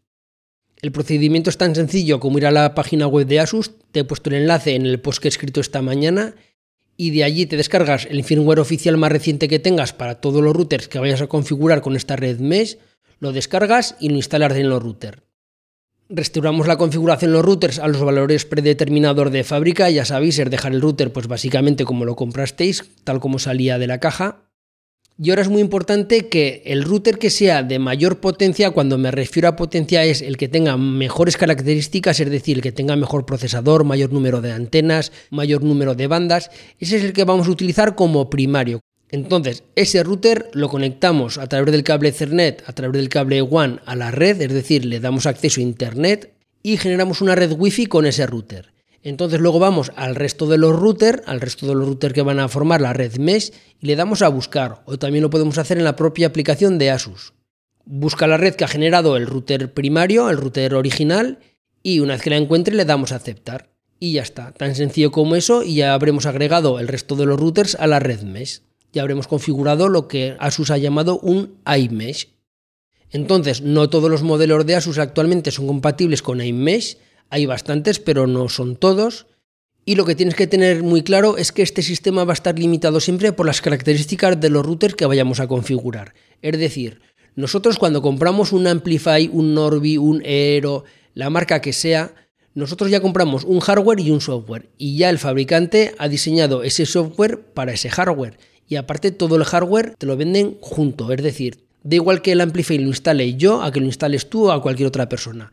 El 0.82 0.91
procedimiento 0.91 1.51
es 1.51 1.60
tan 1.60 1.75
sencillo 1.75 2.20
como 2.20 2.39
ir 2.39 2.48
a 2.48 2.51
la 2.51 2.74
página 2.74 3.06
web 3.06 3.27
de 3.27 3.39
Asus. 3.39 3.73
Te 3.91 4.00
he 4.00 4.04
puesto 4.04 4.32
el 4.32 4.38
enlace 4.38 4.73
en 4.73 4.88
el 4.88 5.00
post 5.00 5.21
que 5.21 5.28
he 5.28 5.30
escrito 5.30 5.62
esta 5.62 5.84
mañana 5.84 6.34
y 7.01 7.12
de 7.12 7.23
allí 7.23 7.45
te 7.45 7.55
descargas 7.55 8.05
el 8.12 8.25
firmware 8.25 8.59
oficial 8.59 8.97
más 8.97 9.09
reciente 9.09 9.47
que 9.47 9.57
tengas 9.57 9.93
para 9.93 10.19
todos 10.19 10.43
los 10.43 10.53
routers 10.53 10.89
que 10.89 10.99
vayas 10.99 11.21
a 11.21 11.27
configurar 11.27 11.81
con 11.81 11.95
esta 11.95 12.17
red 12.17 12.39
mesh, 12.39 12.77
lo 13.21 13.31
descargas 13.31 13.95
y 14.01 14.09
lo 14.09 14.17
instalas 14.17 14.53
en 14.57 14.67
los 14.67 14.83
routers. 14.83 15.21
Restauramos 16.09 16.67
la 16.67 16.77
configuración 16.77 17.31
de 17.31 17.38
los 17.38 17.45
routers 17.45 17.79
a 17.79 17.88
los 17.88 18.01
valores 18.01 18.43
predeterminados 18.43 19.31
de 19.31 19.45
fábrica, 19.45 19.89
ya 19.89 20.03
sabéis, 20.03 20.39
es 20.39 20.49
dejar 20.49 20.73
el 20.73 20.81
router 20.81 21.13
pues 21.13 21.27
básicamente 21.27 21.85
como 21.85 22.03
lo 22.03 22.17
comprasteis, 22.17 22.83
tal 23.05 23.21
como 23.21 23.39
salía 23.39 23.79
de 23.79 23.88
la 23.88 24.01
caja. 24.01 24.48
Y 25.21 25.32
ahora 25.32 25.41
es 25.41 25.49
muy 25.49 25.60
importante 25.60 26.29
que 26.29 26.63
el 26.65 26.84
router 26.84 27.19
que 27.19 27.29
sea 27.29 27.62
de 27.62 27.77
mayor 27.77 28.21
potencia, 28.21 28.71
cuando 28.71 28.97
me 28.97 29.12
refiero 29.12 29.49
a 29.49 29.58
potencia 29.58 30.05
es 30.05 30.21
el 30.21 30.38
que 30.38 30.47
tenga 30.47 30.77
mejores 30.77 31.36
características, 31.36 32.21
es 32.21 32.29
decir, 32.29 32.55
el 32.55 32.63
que 32.63 32.71
tenga 32.71 32.95
mejor 32.95 33.25
procesador, 33.25 33.84
mayor 33.84 34.13
número 34.13 34.39
de 34.39 34.53
antenas, 34.53 35.12
mayor 35.29 35.62
número 35.62 35.93
de 35.93 36.08
bandas, 36.08 36.51
ese 36.79 36.95
es 36.95 37.03
el 37.03 37.12
que 37.12 37.25
vamos 37.25 37.49
a 37.49 37.51
utilizar 37.51 37.95
como 37.95 38.29
primario. 38.29 38.79
Entonces, 39.12 39.63
ese 39.75 40.03
router 40.03 40.49
lo 40.53 40.69
conectamos 40.69 41.38
a 41.38 41.47
través 41.47 41.73
del 41.73 41.84
cable 41.84 42.10
Ethernet, 42.10 42.63
a 42.65 42.71
través 42.71 43.01
del 43.01 43.10
cable 43.10 43.41
WAN 43.41 43.82
a 43.86 43.97
la 43.97 44.12
red, 44.12 44.41
es 44.41 44.53
decir, 44.53 44.86
le 44.86 45.01
damos 45.01 45.25
acceso 45.25 45.60
a 45.60 45.63
Internet 45.63 46.32
y 46.63 46.77
generamos 46.77 47.19
una 47.19 47.36
red 47.36 47.51
Wi-Fi 47.58 47.88
con 47.88 48.05
ese 48.05 48.25
router. 48.25 48.79
Entonces 49.03 49.39
luego 49.39 49.59
vamos 49.59 49.91
al 49.95 50.15
resto 50.15 50.47
de 50.47 50.57
los 50.57 50.75
routers, 50.75 51.21
al 51.25 51.41
resto 51.41 51.67
de 51.67 51.75
los 51.75 51.88
routers 51.88 52.13
que 52.13 52.21
van 52.21 52.39
a 52.39 52.49
formar 52.49 52.81
la 52.81 52.93
red 52.93 53.17
mesh 53.17 53.51
y 53.79 53.88
le 53.88 53.95
damos 53.95 54.21
a 54.21 54.27
buscar, 54.27 54.81
o 54.85 54.97
también 54.97 55.23
lo 55.23 55.29
podemos 55.29 55.57
hacer 55.57 55.77
en 55.77 55.83
la 55.83 55.95
propia 55.95 56.27
aplicación 56.27 56.77
de 56.77 56.91
Asus. 56.91 57.33
Busca 57.85 58.27
la 58.27 58.38
red 58.38 58.55
que 58.55 58.65
ha 58.65 58.67
generado 58.67 59.17
el 59.17 59.25
router 59.25 59.73
primario, 59.73 60.29
el 60.29 60.38
router 60.38 60.75
original, 60.75 61.39
y 61.81 62.01
una 62.01 62.13
vez 62.13 62.21
que 62.21 62.29
la 62.29 62.38
encuentre 62.38 62.75
le 62.75 62.85
damos 62.85 63.12
a 63.12 63.15
aceptar. 63.15 63.69
Y 63.99 64.13
ya 64.13 64.21
está, 64.21 64.51
tan 64.51 64.75
sencillo 64.75 65.12
como 65.12 65.35
eso, 65.35 65.63
y 65.63 65.75
ya 65.75 65.93
habremos 65.93 66.25
agregado 66.25 66.79
el 66.79 66.88
resto 66.88 67.15
de 67.15 67.25
los 67.25 67.39
routers 67.39 67.75
a 67.75 67.88
la 67.88 67.99
red 67.99 68.21
mesh 68.21 68.62
ya 68.91 69.01
habremos 69.01 69.27
configurado 69.27 69.89
lo 69.89 70.07
que 70.07 70.35
Asus 70.39 70.71
ha 70.71 70.77
llamado 70.77 71.19
un 71.19 71.59
iMesh. 71.65 72.29
Entonces, 73.12 73.62
no 73.62 73.89
todos 73.89 74.09
los 74.09 74.23
modelos 74.23 74.65
de 74.65 74.75
Asus 74.75 74.97
actualmente 74.97 75.51
son 75.51 75.67
compatibles 75.67 76.21
con 76.21 76.41
iMesh, 76.41 76.97
hay 77.30 77.46
bastantes, 77.46 78.00
pero 78.00 78.28
no 78.28 78.50
son 78.50 78.76
todos. 78.76 79.28
Y 79.86 79.96
lo 79.96 80.06
que 80.06 80.15
tienes 80.15 80.36
que 80.36 80.48
tener 80.48 80.84
muy 80.84 81.02
claro 81.02 81.38
es 81.38 81.52
que 81.52 81.62
este 81.62 81.82
sistema 81.82 82.24
va 82.24 82.34
a 82.34 82.36
estar 82.36 82.58
limitado 82.60 83.00
siempre 83.00 83.32
por 83.32 83.46
las 83.46 83.62
características 83.62 84.39
de 84.39 84.50
los 84.50 84.65
routers 84.65 84.96
que 84.96 85.06
vayamos 85.06 85.39
a 85.39 85.48
configurar. 85.48 86.13
Es 86.42 86.60
decir, 86.60 87.02
nosotros 87.36 87.80
cuando 87.80 88.02
compramos 88.02 88.52
un 88.52 88.68
Amplify, 88.68 89.30
un 89.32 89.54
Norby, 89.54 89.98
un 89.98 90.22
Aero, 90.26 90.84
la 91.13 91.30
marca 91.30 91.62
que 91.62 91.74
sea, 91.74 92.13
nosotros 92.54 92.92
ya 92.92 93.00
compramos 93.00 93.44
un 93.46 93.60
hardware 93.62 94.00
y 94.00 94.12
un 94.12 94.22
software 94.22 94.70
y 94.78 94.98
ya 94.98 95.10
el 95.10 95.20
fabricante 95.20 95.96
ha 95.98 96.08
diseñado 96.08 96.63
ese 96.63 96.86
software 96.86 97.39
para 97.54 97.72
ese 97.72 97.89
hardware 97.89 98.38
y 98.68 98.76
aparte 98.76 99.12
todo 99.12 99.36
el 99.38 99.46
hardware 99.46 99.96
te 99.98 100.06
lo 100.06 100.18
venden 100.18 100.58
junto, 100.62 101.12
es 101.12 101.24
decir, 101.24 101.65
da 101.84 101.96
igual 101.96 102.22
que 102.22 102.34
el 102.34 102.42
Amplify 102.42 102.78
lo 102.78 102.88
instale 102.88 103.36
yo 103.36 103.62
a 103.62 103.72
que 103.72 103.80
lo 103.80 103.86
instales 103.86 104.30
tú 104.30 104.50
o 104.50 104.52
a 104.52 104.62
cualquier 104.62 104.88
otra 104.88 105.10
persona. 105.10 105.52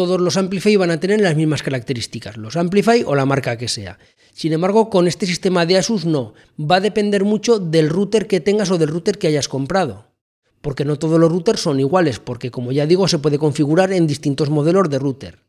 Todos 0.00 0.18
los 0.18 0.38
Amplify 0.38 0.76
van 0.76 0.90
a 0.90 0.98
tener 0.98 1.20
las 1.20 1.36
mismas 1.36 1.62
características, 1.62 2.38
los 2.38 2.56
Amplify 2.56 3.04
o 3.06 3.14
la 3.14 3.26
marca 3.26 3.58
que 3.58 3.68
sea. 3.68 3.98
Sin 4.32 4.54
embargo, 4.54 4.88
con 4.88 5.06
este 5.06 5.26
sistema 5.26 5.66
de 5.66 5.76
Asus 5.76 6.06
no, 6.06 6.32
va 6.58 6.76
a 6.76 6.80
depender 6.80 7.22
mucho 7.22 7.58
del 7.58 7.90
router 7.90 8.26
que 8.26 8.40
tengas 8.40 8.70
o 8.70 8.78
del 8.78 8.88
router 8.88 9.18
que 9.18 9.26
hayas 9.26 9.46
comprado. 9.46 10.06
Porque 10.62 10.86
no 10.86 10.98
todos 10.98 11.20
los 11.20 11.30
routers 11.30 11.60
son 11.60 11.80
iguales, 11.80 12.18
porque 12.18 12.50
como 12.50 12.72
ya 12.72 12.86
digo, 12.86 13.08
se 13.08 13.18
puede 13.18 13.38
configurar 13.38 13.92
en 13.92 14.06
distintos 14.06 14.48
modelos 14.48 14.88
de 14.88 14.98
router. 14.98 15.40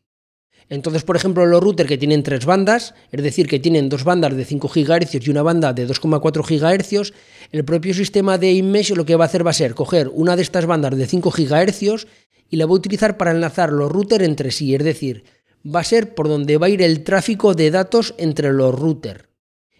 Entonces, 0.67 1.03
por 1.03 1.15
ejemplo, 1.15 1.45
los 1.45 1.63
routers 1.63 1.87
que 1.87 1.97
tienen 1.97 2.21
tres 2.21 2.45
bandas, 2.45 2.93
es 3.13 3.23
decir, 3.23 3.47
que 3.47 3.59
tienen 3.59 3.87
dos 3.87 4.03
bandas 4.03 4.35
de 4.35 4.43
5 4.43 4.67
GHz 4.67 5.25
y 5.25 5.29
una 5.29 5.43
banda 5.43 5.71
de 5.71 5.87
2,4 5.87 6.43
GHz, 6.43 7.13
el 7.53 7.63
propio 7.63 7.93
sistema 7.93 8.37
de 8.37 8.51
iMesh 8.51 8.95
lo 8.95 9.05
que 9.05 9.15
va 9.15 9.23
a 9.23 9.27
hacer 9.27 9.45
va 9.45 9.51
a 9.51 9.53
ser 9.53 9.75
coger 9.75 10.09
una 10.13 10.35
de 10.35 10.41
estas 10.41 10.65
bandas 10.65 10.97
de 10.97 11.07
5 11.07 11.29
GHz 11.29 12.07
y 12.51 12.57
la 12.57 12.67
va 12.67 12.73
a 12.73 12.75
utilizar 12.75 13.17
para 13.17 13.31
enlazar 13.31 13.71
los 13.71 13.91
routers 13.91 14.23
entre 14.23 14.51
sí, 14.51 14.75
es 14.75 14.83
decir, 14.83 15.23
va 15.65 15.79
a 15.79 15.83
ser 15.83 16.13
por 16.13 16.27
donde 16.27 16.57
va 16.57 16.67
a 16.67 16.69
ir 16.69 16.83
el 16.83 17.03
tráfico 17.03 17.55
de 17.55 17.71
datos 17.71 18.13
entre 18.19 18.53
los 18.53 18.77
routers. 18.77 19.23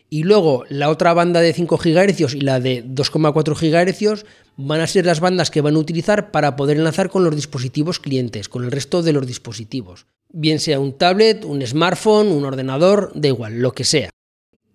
Y 0.09 0.23
luego 0.23 0.63
la 0.69 0.89
otra 0.89 1.13
banda 1.13 1.39
de 1.41 1.53
5 1.53 1.77
GHz 1.77 2.33
y 2.33 2.41
la 2.41 2.59
de 2.59 2.83
2,4 2.83 3.53
GHz 3.55 4.25
van 4.57 4.81
a 4.81 4.87
ser 4.87 5.05
las 5.05 5.19
bandas 5.19 5.51
que 5.51 5.61
van 5.61 5.75
a 5.75 5.79
utilizar 5.79 6.31
para 6.31 6.55
poder 6.55 6.77
enlazar 6.77 7.11
con 7.11 7.23
los 7.23 7.35
dispositivos 7.35 7.99
clientes, 7.99 8.49
con 8.49 8.65
el 8.65 8.71
resto 8.71 9.03
de 9.03 9.13
los 9.13 9.27
dispositivos 9.27 10.07
bien 10.33 10.59
sea 10.59 10.79
un 10.79 10.97
tablet, 10.97 11.45
un 11.45 11.65
smartphone, 11.65 12.31
un 12.31 12.45
ordenador, 12.45 13.11
da 13.15 13.27
igual, 13.27 13.59
lo 13.59 13.73
que 13.73 13.83
sea. 13.83 14.09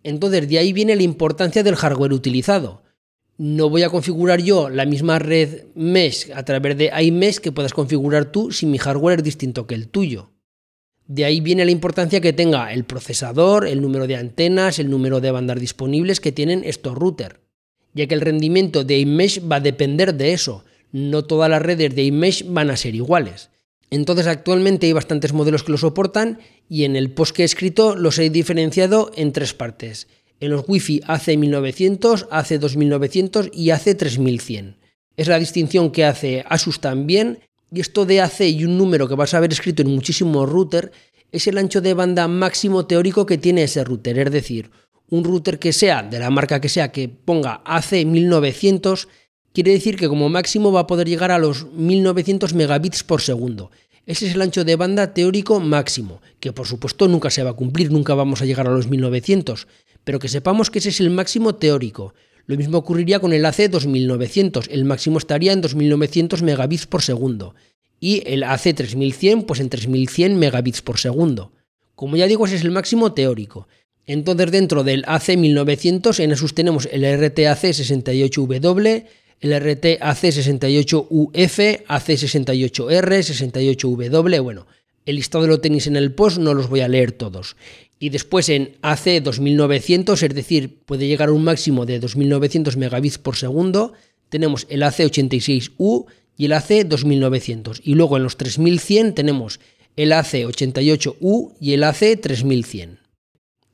Entonces 0.02 0.48
de 0.48 0.58
ahí 0.58 0.72
viene 0.72 0.96
la 0.96 1.02
importancia 1.02 1.62
del 1.62 1.76
hardware 1.76 2.12
utilizado. 2.12 2.82
No 3.38 3.68
voy 3.68 3.82
a 3.82 3.90
configurar 3.90 4.40
yo 4.40 4.70
la 4.70 4.86
misma 4.86 5.18
red 5.18 5.64
mesh 5.74 6.30
a 6.34 6.44
través 6.44 6.78
de 6.78 6.90
iMesh 7.02 7.38
que 7.38 7.52
puedas 7.52 7.74
configurar 7.74 8.32
tú 8.32 8.50
si 8.50 8.64
mi 8.64 8.78
hardware 8.78 9.18
es 9.18 9.24
distinto 9.24 9.66
que 9.66 9.74
el 9.74 9.88
tuyo. 9.88 10.30
De 11.06 11.24
ahí 11.24 11.40
viene 11.40 11.66
la 11.66 11.70
importancia 11.70 12.20
que 12.22 12.32
tenga 12.32 12.72
el 12.72 12.84
procesador, 12.84 13.66
el 13.66 13.82
número 13.82 14.06
de 14.06 14.16
antenas, 14.16 14.78
el 14.78 14.90
número 14.90 15.20
de 15.20 15.30
bandas 15.30 15.60
disponibles 15.60 16.20
que 16.20 16.32
tienen 16.32 16.64
estos 16.64 16.94
routers, 16.94 17.36
ya 17.92 18.06
que 18.06 18.14
el 18.14 18.22
rendimiento 18.22 18.84
de 18.84 19.00
iMesh 19.00 19.40
va 19.40 19.56
a 19.56 19.60
depender 19.60 20.14
de 20.14 20.32
eso. 20.32 20.64
No 20.90 21.24
todas 21.24 21.50
las 21.50 21.60
redes 21.60 21.94
de 21.94 22.04
iMesh 22.04 22.44
van 22.48 22.70
a 22.70 22.76
ser 22.76 22.94
iguales. 22.94 23.50
Entonces 23.90 24.26
actualmente 24.26 24.86
hay 24.86 24.94
bastantes 24.94 25.34
modelos 25.34 25.62
que 25.62 25.72
lo 25.72 25.78
soportan 25.78 26.38
y 26.68 26.84
en 26.84 26.96
el 26.96 27.10
post 27.10 27.36
que 27.36 27.42
he 27.42 27.44
escrito 27.44 27.94
los 27.94 28.18
he 28.18 28.30
diferenciado 28.30 29.12
en 29.14 29.32
tres 29.32 29.52
partes. 29.52 30.08
En 30.40 30.50
los 30.50 30.64
Wi-Fi 30.66 31.00
AC1900, 31.00 32.28
AC2900 32.28 33.50
y 33.52 33.68
AC3100. 33.68 34.76
Es 35.16 35.28
la 35.28 35.38
distinción 35.38 35.90
que 35.90 36.04
hace 36.04 36.44
Asus 36.48 36.80
también 36.80 37.38
y 37.72 37.80
esto 37.80 38.04
de 38.04 38.20
AC 38.20 38.42
y 38.42 38.64
un 38.64 38.76
número 38.78 39.08
que 39.08 39.14
vas 39.14 39.34
a 39.34 39.40
ver 39.40 39.52
escrito 39.52 39.82
en 39.82 39.94
muchísimos 39.94 40.48
routers 40.48 40.90
es 41.32 41.46
el 41.46 41.58
ancho 41.58 41.80
de 41.80 41.94
banda 41.94 42.28
máximo 42.28 42.86
teórico 42.86 43.26
que 43.26 43.38
tiene 43.38 43.64
ese 43.64 43.82
router. 43.82 44.18
Es 44.18 44.30
decir, 44.30 44.70
un 45.08 45.24
router 45.24 45.58
que 45.58 45.72
sea 45.72 46.02
de 46.02 46.18
la 46.18 46.30
marca 46.30 46.60
que 46.60 46.68
sea 46.68 46.92
que 46.92 47.08
ponga 47.08 47.62
AC1900 47.64 49.08
quiere 49.52 49.72
decir 49.72 49.96
que 49.96 50.08
como 50.08 50.28
máximo 50.28 50.70
va 50.70 50.80
a 50.80 50.86
poder 50.86 51.08
llegar 51.08 51.30
a 51.30 51.38
los 51.38 51.66
1900 51.72 52.54
megabits 52.54 53.02
por 53.02 53.22
segundo. 53.22 53.70
Ese 54.04 54.26
es 54.28 54.34
el 54.34 54.42
ancho 54.42 54.64
de 54.64 54.76
banda 54.76 55.14
teórico 55.14 55.58
máximo, 55.58 56.20
que 56.38 56.52
por 56.52 56.66
supuesto 56.66 57.08
nunca 57.08 57.30
se 57.30 57.42
va 57.42 57.50
a 57.50 57.54
cumplir, 57.54 57.90
nunca 57.90 58.14
vamos 58.14 58.40
a 58.40 58.44
llegar 58.44 58.68
a 58.68 58.70
los 58.70 58.86
1900, 58.88 59.66
pero 60.06 60.20
que 60.20 60.28
sepamos 60.28 60.70
que 60.70 60.78
ese 60.78 60.90
es 60.90 61.00
el 61.00 61.10
máximo 61.10 61.56
teórico. 61.56 62.14
Lo 62.46 62.56
mismo 62.56 62.78
ocurriría 62.78 63.18
con 63.18 63.32
el 63.32 63.44
AC 63.44 63.68
2900, 63.68 64.68
el 64.70 64.84
máximo 64.84 65.18
estaría 65.18 65.52
en 65.52 65.60
2900 65.60 66.42
megabits 66.42 66.86
por 66.86 67.02
segundo. 67.02 67.56
Y 67.98 68.22
el 68.24 68.44
AC 68.44 68.72
3100, 68.72 69.42
pues 69.42 69.58
en 69.58 69.68
3100 69.68 70.38
megabits 70.38 70.80
por 70.80 70.98
segundo. 70.98 71.50
Como 71.96 72.16
ya 72.16 72.28
digo, 72.28 72.46
ese 72.46 72.54
es 72.54 72.62
el 72.62 72.70
máximo 72.70 73.14
teórico. 73.14 73.66
Entonces 74.06 74.52
dentro 74.52 74.84
del 74.84 75.02
AC 75.08 75.36
1900 75.36 76.20
en 76.20 76.32
Asus 76.32 76.54
tenemos 76.54 76.88
el 76.92 77.02
RTAC 77.02 77.62
68W, 77.62 79.06
el 79.40 79.60
RT 79.60 79.84
AC68UF, 79.98 81.84
AC68R, 81.84 83.10
68W, 83.10 84.40
bueno, 84.40 84.68
el 85.04 85.16
listado 85.16 85.48
lo 85.48 85.60
tenéis 85.60 85.88
en 85.88 85.96
el 85.96 86.12
post, 86.12 86.38
no 86.38 86.54
los 86.54 86.68
voy 86.68 86.80
a 86.80 86.88
leer 86.88 87.10
todos. 87.10 87.56
Y 87.98 88.10
después 88.10 88.48
en 88.48 88.76
AC 88.82 89.22
2900, 89.22 90.22
es 90.22 90.34
decir, 90.34 90.78
puede 90.84 91.06
llegar 91.06 91.30
a 91.30 91.32
un 91.32 91.44
máximo 91.44 91.86
de 91.86 91.98
2900 91.98 92.76
megabits 92.76 93.18
por 93.18 93.36
segundo, 93.36 93.94
tenemos 94.28 94.66
el 94.68 94.82
AC86U 94.82 96.06
y 96.36 96.44
el 96.44 96.52
AC2900. 96.52 97.80
Y 97.82 97.94
luego 97.94 98.16
en 98.16 98.24
los 98.24 98.36
3100 98.36 99.14
tenemos 99.14 99.60
el 99.96 100.12
AC88U 100.12 101.54
y 101.60 101.72
el 101.72 101.82
AC3100. 101.82 102.98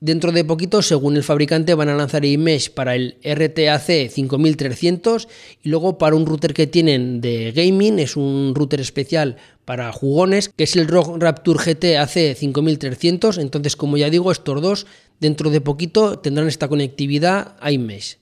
Dentro 0.03 0.33
de 0.33 0.45
poquito, 0.45 0.83
según 0.83 1.17
el 1.17 1.23
fabricante, 1.23 1.77
van 1.77 1.89
a 1.89 1.95
lanzar 1.95 2.25
iMesh 2.25 2.71
para 2.71 2.97
el 2.97 3.19
RTAC 3.23 4.11
5300 4.11 5.29
y 5.63 5.69
luego 5.69 5.97
para 5.97 6.17
un 6.17 6.27
router 6.27 6.55
que 6.55 6.67
tienen 6.67 7.21
de 7.21 7.53
gaming, 7.53 8.01
es 8.01 8.17
un 8.17 8.53
router 8.53 8.81
especial 8.81 9.37
para 9.65 9.93
jugones, 9.93 10.49
que 10.49 10.65
es 10.65 10.75
el 10.75 10.89
ROG 10.89 11.23
Rapture 11.23 11.61
GT 11.61 11.99
AC 11.99 12.35
5300. 12.37 13.39
Entonces, 13.39 13.77
como 13.77 13.97
ya 13.97 14.11
digo, 14.11 14.33
estos 14.33 14.61
dos 14.61 14.87
dentro 15.21 15.51
de 15.51 15.61
poquito 15.61 16.19
tendrán 16.19 16.49
esta 16.49 16.67
conectividad 16.67 17.55
iMesh. 17.65 18.22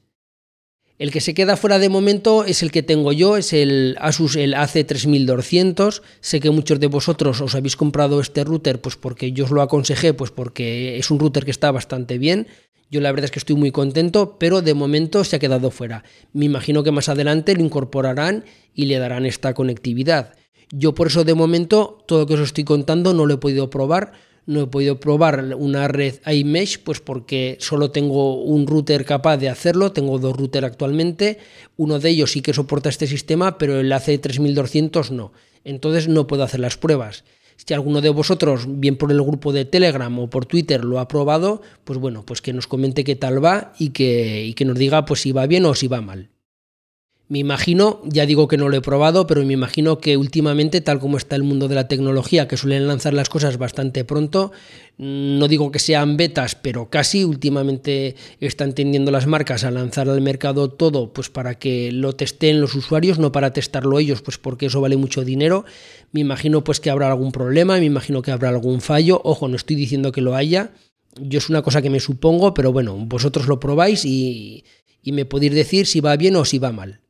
El 1.00 1.10
que 1.12 1.22
se 1.22 1.32
queda 1.32 1.56
fuera 1.56 1.78
de 1.78 1.88
momento 1.88 2.44
es 2.44 2.62
el 2.62 2.70
que 2.70 2.82
tengo 2.82 3.10
yo, 3.12 3.38
es 3.38 3.54
el 3.54 3.96
Asus 4.00 4.36
el 4.36 4.52
AC3200. 4.52 6.02
Sé 6.20 6.40
que 6.40 6.50
muchos 6.50 6.78
de 6.78 6.88
vosotros 6.88 7.40
os 7.40 7.54
habéis 7.54 7.74
comprado 7.74 8.20
este 8.20 8.44
router 8.44 8.82
pues 8.82 8.96
porque 8.96 9.32
yo 9.32 9.46
os 9.46 9.50
lo 9.50 9.62
aconsejé, 9.62 10.12
pues 10.12 10.30
porque 10.30 10.98
es 10.98 11.10
un 11.10 11.18
router 11.18 11.46
que 11.46 11.52
está 11.52 11.70
bastante 11.70 12.18
bien. 12.18 12.48
Yo 12.90 13.00
la 13.00 13.12
verdad 13.12 13.24
es 13.24 13.30
que 13.30 13.38
estoy 13.38 13.56
muy 13.56 13.70
contento, 13.70 14.36
pero 14.38 14.60
de 14.60 14.74
momento 14.74 15.24
se 15.24 15.36
ha 15.36 15.38
quedado 15.38 15.70
fuera. 15.70 16.04
Me 16.34 16.44
imagino 16.44 16.82
que 16.82 16.90
más 16.90 17.08
adelante 17.08 17.56
lo 17.56 17.62
incorporarán 17.62 18.44
y 18.74 18.84
le 18.84 18.98
darán 18.98 19.24
esta 19.24 19.54
conectividad. 19.54 20.34
Yo 20.70 20.92
por 20.92 21.06
eso 21.06 21.24
de 21.24 21.32
momento 21.32 22.04
todo 22.06 22.18
lo 22.20 22.26
que 22.26 22.34
os 22.34 22.40
estoy 22.40 22.64
contando 22.64 23.14
no 23.14 23.24
lo 23.24 23.32
he 23.32 23.38
podido 23.38 23.70
probar 23.70 24.12
no 24.46 24.62
he 24.62 24.66
podido 24.66 25.00
probar 25.00 25.55
una 25.57 25.88
red 25.88 26.16
iMesh, 26.26 26.79
pues 26.79 27.00
porque 27.00 27.57
solo 27.61 27.90
tengo 27.90 28.42
un 28.42 28.66
router 28.66 29.05
capaz 29.05 29.37
de 29.37 29.48
hacerlo, 29.48 29.92
tengo 29.92 30.18
dos 30.18 30.37
routers 30.37 30.66
actualmente, 30.66 31.38
uno 31.76 31.98
de 31.98 32.11
ellos 32.11 32.33
sí 32.33 32.42
que 32.42 32.55
soporta 32.55 32.88
este 32.88 33.07
sistema, 33.07 33.59
pero 33.59 33.79
el 33.79 33.92
AC3200 33.92 35.11
no, 35.11 35.33
entonces 35.64 36.09
no 36.09 36.26
puedo 36.26 36.42
hacer 36.42 36.61
las 36.61 36.76
pruebas. 36.76 37.24
Si 37.57 37.74
alguno 37.74 38.00
de 38.00 38.09
vosotros, 38.09 38.64
bien 38.66 38.96
por 38.96 39.12
el 39.12 39.22
grupo 39.22 39.53
de 39.53 39.66
Telegram 39.66 40.18
o 40.18 40.31
por 40.31 40.46
Twitter, 40.46 40.83
lo 40.83 40.98
ha 40.98 41.09
probado, 41.09 41.61
pues 41.85 41.98
bueno, 41.98 42.24
pues 42.24 42.40
que 42.40 42.55
nos 42.55 42.66
comente 42.66 43.05
qué 43.05 43.16
tal 43.16 43.44
va 43.44 43.74
y 43.79 43.90
que, 43.90 44.44
y 44.46 44.55
que 44.55 44.64
nos 44.64 44.79
diga 44.79 45.05
pues 45.05 45.20
si 45.20 45.33
va 45.33 45.46
bien 45.46 45.66
o 45.66 45.74
si 45.74 45.87
va 45.87 46.00
mal. 46.00 46.31
Me 47.30 47.38
imagino, 47.38 48.00
ya 48.06 48.26
digo 48.26 48.48
que 48.48 48.56
no 48.56 48.68
lo 48.68 48.76
he 48.76 48.80
probado, 48.80 49.28
pero 49.28 49.44
me 49.44 49.52
imagino 49.52 49.98
que 49.98 50.16
últimamente, 50.16 50.80
tal 50.80 50.98
como 50.98 51.16
está 51.16 51.36
el 51.36 51.44
mundo 51.44 51.68
de 51.68 51.76
la 51.76 51.86
tecnología, 51.86 52.48
que 52.48 52.56
suelen 52.56 52.88
lanzar 52.88 53.14
las 53.14 53.28
cosas 53.28 53.56
bastante 53.56 54.04
pronto, 54.04 54.50
no 54.98 55.46
digo 55.46 55.70
que 55.70 55.78
sean 55.78 56.16
betas, 56.16 56.56
pero 56.56 56.90
casi 56.90 57.22
últimamente 57.22 58.16
están 58.40 58.74
tendiendo 58.74 59.12
las 59.12 59.28
marcas 59.28 59.62
a 59.62 59.70
lanzar 59.70 60.08
al 60.08 60.20
mercado 60.20 60.72
todo, 60.72 61.12
pues 61.12 61.30
para 61.30 61.56
que 61.56 61.92
lo 61.92 62.16
testeen 62.16 62.60
los 62.60 62.74
usuarios, 62.74 63.20
no 63.20 63.30
para 63.30 63.52
testarlo 63.52 64.00
ellos, 64.00 64.22
pues 64.22 64.36
porque 64.36 64.66
eso 64.66 64.80
vale 64.80 64.96
mucho 64.96 65.22
dinero. 65.22 65.64
Me 66.10 66.22
imagino 66.22 66.64
pues 66.64 66.80
que 66.80 66.90
habrá 66.90 67.06
algún 67.12 67.30
problema, 67.30 67.78
me 67.78 67.84
imagino 67.84 68.22
que 68.22 68.32
habrá 68.32 68.48
algún 68.48 68.80
fallo. 68.80 69.20
Ojo, 69.22 69.46
no 69.46 69.54
estoy 69.54 69.76
diciendo 69.76 70.10
que 70.10 70.20
lo 70.20 70.34
haya. 70.34 70.72
Yo 71.20 71.38
es 71.38 71.48
una 71.48 71.62
cosa 71.62 71.80
que 71.80 71.90
me 71.90 72.00
supongo, 72.00 72.54
pero 72.54 72.72
bueno, 72.72 72.96
vosotros 72.96 73.46
lo 73.46 73.60
probáis 73.60 74.04
y, 74.04 74.64
y 75.00 75.12
me 75.12 75.26
podéis 75.26 75.54
decir 75.54 75.86
si 75.86 76.00
va 76.00 76.16
bien 76.16 76.34
o 76.34 76.44
si 76.44 76.58
va 76.58 76.72
mal. 76.72 77.02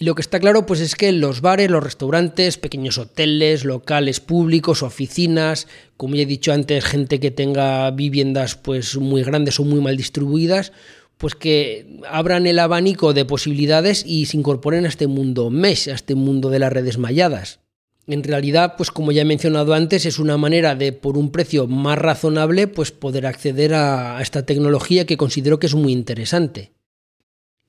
Y 0.00 0.04
lo 0.04 0.14
que 0.14 0.22
está 0.22 0.38
claro 0.38 0.64
pues 0.64 0.80
es 0.80 0.94
que 0.94 1.10
los 1.10 1.40
bares, 1.40 1.70
los 1.70 1.82
restaurantes, 1.82 2.56
pequeños 2.56 2.98
hoteles, 2.98 3.64
locales 3.64 4.20
públicos, 4.20 4.84
oficinas, 4.84 5.66
como 5.96 6.14
ya 6.14 6.22
he 6.22 6.26
dicho 6.26 6.52
antes, 6.52 6.84
gente 6.84 7.18
que 7.18 7.32
tenga 7.32 7.90
viviendas 7.90 8.54
pues 8.54 8.96
muy 8.96 9.24
grandes 9.24 9.58
o 9.58 9.64
muy 9.64 9.80
mal 9.80 9.96
distribuidas, 9.96 10.72
pues 11.16 11.34
que 11.34 11.98
abran 12.08 12.46
el 12.46 12.60
abanico 12.60 13.12
de 13.12 13.24
posibilidades 13.24 14.04
y 14.06 14.26
se 14.26 14.36
incorporen 14.36 14.84
a 14.84 14.88
este 14.88 15.08
mundo 15.08 15.50
mesh, 15.50 15.88
a 15.88 15.94
este 15.94 16.14
mundo 16.14 16.48
de 16.48 16.60
las 16.60 16.72
redes 16.72 16.96
malladas. 16.96 17.58
En 18.06 18.22
realidad, 18.22 18.74
pues 18.76 18.92
como 18.92 19.10
ya 19.10 19.22
he 19.22 19.24
mencionado 19.24 19.74
antes, 19.74 20.06
es 20.06 20.20
una 20.20 20.36
manera 20.38 20.76
de, 20.76 20.92
por 20.92 21.18
un 21.18 21.32
precio 21.32 21.66
más 21.66 21.98
razonable, 21.98 22.68
pues 22.68 22.92
poder 22.92 23.26
acceder 23.26 23.74
a 23.74 24.22
esta 24.22 24.46
tecnología 24.46 25.06
que 25.06 25.16
considero 25.16 25.58
que 25.58 25.66
es 25.66 25.74
muy 25.74 25.92
interesante. 25.92 26.70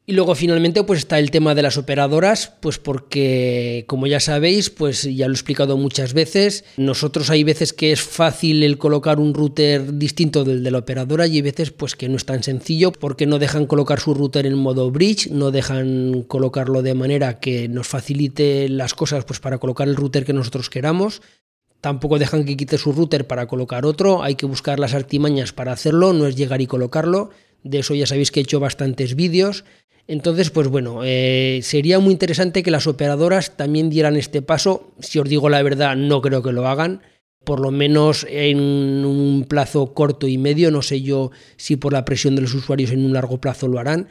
Y 0.09 0.13
luego 0.13 0.33
finalmente 0.33 0.83
pues 0.83 1.01
está 1.01 1.19
el 1.19 1.29
tema 1.29 1.53
de 1.53 1.61
las 1.61 1.77
operadoras, 1.77 2.51
pues 2.61 2.79
porque 2.79 3.83
como 3.85 4.07
ya 4.07 4.19
sabéis, 4.19 4.71
pues 4.71 5.03
ya 5.03 5.27
lo 5.27 5.33
he 5.33 5.35
explicado 5.35 5.77
muchas 5.77 6.15
veces, 6.15 6.65
nosotros 6.77 7.29
hay 7.29 7.43
veces 7.43 7.73
que 7.73 7.91
es 7.91 8.01
fácil 8.01 8.63
el 8.63 8.79
colocar 8.79 9.19
un 9.19 9.35
router 9.35 9.99
distinto 9.99 10.43
del 10.43 10.63
de 10.63 10.71
la 10.71 10.79
operadora 10.79 11.27
y 11.27 11.35
hay 11.35 11.41
veces 11.43 11.69
pues 11.69 11.95
que 11.95 12.09
no 12.09 12.17
es 12.17 12.25
tan 12.25 12.41
sencillo 12.41 12.91
porque 12.91 13.27
no 13.27 13.37
dejan 13.37 13.67
colocar 13.67 13.99
su 13.99 14.15
router 14.15 14.47
en 14.47 14.55
modo 14.55 14.89
bridge, 14.89 15.29
no 15.29 15.51
dejan 15.51 16.23
colocarlo 16.23 16.81
de 16.81 16.95
manera 16.95 17.39
que 17.39 17.67
nos 17.67 17.87
facilite 17.87 18.67
las 18.67 18.95
cosas 18.95 19.25
pues 19.25 19.39
para 19.39 19.59
colocar 19.59 19.87
el 19.87 19.95
router 19.95 20.25
que 20.25 20.33
nosotros 20.33 20.71
queramos. 20.71 21.21
Tampoco 21.81 22.17
dejan 22.17 22.45
que 22.45 22.57
quite 22.57 22.79
su 22.79 22.93
router 22.93 23.27
para 23.27 23.45
colocar 23.45 23.85
otro, 23.85 24.23
hay 24.23 24.33
que 24.33 24.47
buscar 24.47 24.79
las 24.79 24.95
artimañas 24.95 25.53
para 25.53 25.71
hacerlo, 25.71 26.13
no 26.13 26.25
es 26.25 26.35
llegar 26.35 26.61
y 26.61 26.65
colocarlo. 26.65 27.29
De 27.63 27.79
eso 27.79 27.93
ya 27.93 28.07
sabéis 28.07 28.31
que 28.31 28.39
he 28.39 28.43
hecho 28.43 28.59
bastantes 28.59 29.15
vídeos. 29.15 29.65
Entonces, 30.09 30.49
pues 30.49 30.67
bueno, 30.67 31.01
eh, 31.03 31.59
sería 31.61 31.99
muy 31.99 32.13
interesante 32.13 32.63
que 32.63 32.71
las 32.71 32.87
operadoras 32.87 33.55
también 33.55 33.91
dieran 33.91 34.15
este 34.15 34.41
paso. 34.41 34.91
Si 34.99 35.19
os 35.19 35.29
digo 35.29 35.49
la 35.49 35.61
verdad, 35.61 35.95
no 35.95 36.19
creo 36.23 36.41
que 36.41 36.51
lo 36.51 36.67
hagan. 36.67 37.03
Por 37.43 37.59
lo 37.59 37.69
menos 37.69 38.25
en 38.27 38.57
un 38.57 39.45
plazo 39.47 39.93
corto 39.93 40.27
y 40.27 40.39
medio. 40.39 40.71
No 40.71 40.81
sé 40.81 41.03
yo 41.03 41.29
si 41.57 41.75
por 41.75 41.93
la 41.93 42.05
presión 42.05 42.35
de 42.35 42.41
los 42.41 42.55
usuarios 42.55 42.89
en 42.89 43.05
un 43.05 43.13
largo 43.13 43.39
plazo 43.39 43.67
lo 43.67 43.77
harán. 43.77 44.07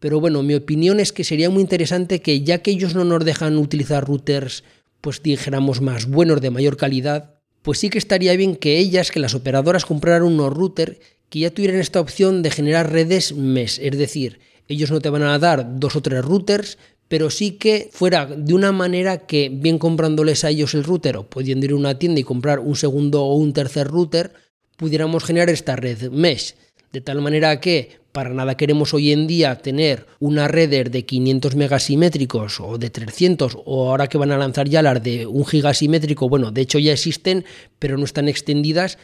Pero 0.00 0.20
bueno, 0.20 0.42
mi 0.42 0.54
opinión 0.54 1.00
es 1.00 1.14
que 1.14 1.24
sería 1.24 1.48
muy 1.48 1.62
interesante 1.62 2.20
que 2.20 2.42
ya 2.42 2.58
que 2.58 2.72
ellos 2.72 2.94
no 2.94 3.04
nos 3.04 3.24
dejan 3.24 3.56
utilizar 3.56 4.06
routers, 4.06 4.64
pues 5.00 5.22
dijéramos 5.22 5.80
más 5.80 6.10
buenos, 6.10 6.42
de 6.42 6.50
mayor 6.50 6.76
calidad, 6.76 7.36
pues 7.62 7.78
sí 7.78 7.88
que 7.88 7.96
estaría 7.96 8.36
bien 8.36 8.54
que 8.54 8.76
ellas, 8.76 9.10
que 9.10 9.18
las 9.18 9.34
operadoras 9.34 9.86
compraran 9.86 10.24
unos 10.24 10.52
routers 10.52 10.98
que 11.30 11.38
ya 11.38 11.50
tuvieran 11.50 11.80
esta 11.80 12.00
opción 12.00 12.42
de 12.42 12.50
generar 12.50 12.92
redes 12.92 13.32
MES, 13.32 13.78
es 13.78 13.96
decir, 13.96 14.40
ellos 14.68 14.90
no 14.90 15.00
te 15.00 15.10
van 15.10 15.22
a 15.22 15.38
dar 15.38 15.78
dos 15.78 15.96
o 15.96 16.02
tres 16.02 16.24
routers, 16.24 16.78
pero 17.08 17.30
sí 17.30 17.52
que 17.52 17.88
fuera 17.92 18.26
de 18.26 18.54
una 18.54 18.70
manera 18.70 19.26
que, 19.26 19.48
bien 19.50 19.78
comprándoles 19.78 20.44
a 20.44 20.50
ellos 20.50 20.74
el 20.74 20.84
router 20.84 21.16
o 21.16 21.28
pudiendo 21.28 21.66
ir 21.66 21.72
a 21.72 21.76
una 21.76 21.98
tienda 21.98 22.20
y 22.20 22.24
comprar 22.24 22.60
un 22.60 22.76
segundo 22.76 23.24
o 23.24 23.34
un 23.34 23.52
tercer 23.52 23.88
router, 23.88 24.32
pudiéramos 24.76 25.24
generar 25.24 25.48
esta 25.48 25.74
red 25.74 26.10
mesh. 26.10 26.54
De 26.92 27.00
tal 27.00 27.20
manera 27.20 27.60
que 27.60 27.98
para 28.12 28.30
nada 28.30 28.56
queremos 28.56 28.94
hoy 28.94 29.12
en 29.12 29.26
día 29.26 29.56
tener 29.56 30.06
una 30.18 30.48
red 30.48 30.90
de 30.90 31.04
500 31.04 31.56
megasimétricos 31.56 32.60
o 32.60 32.78
de 32.78 32.90
300 32.90 33.58
o 33.64 33.90
ahora 33.90 34.08
que 34.08 34.18
van 34.18 34.32
a 34.32 34.38
lanzar 34.38 34.68
ya 34.68 34.82
las 34.82 35.02
de 35.02 35.26
un 35.26 35.44
gigasimétrico, 35.44 36.28
bueno, 36.28 36.50
de 36.50 36.62
hecho 36.62 36.78
ya 36.78 36.92
existen, 36.92 37.44
pero 37.78 37.98
no 37.98 38.04
están 38.04 38.28
extendidas. 38.28 38.98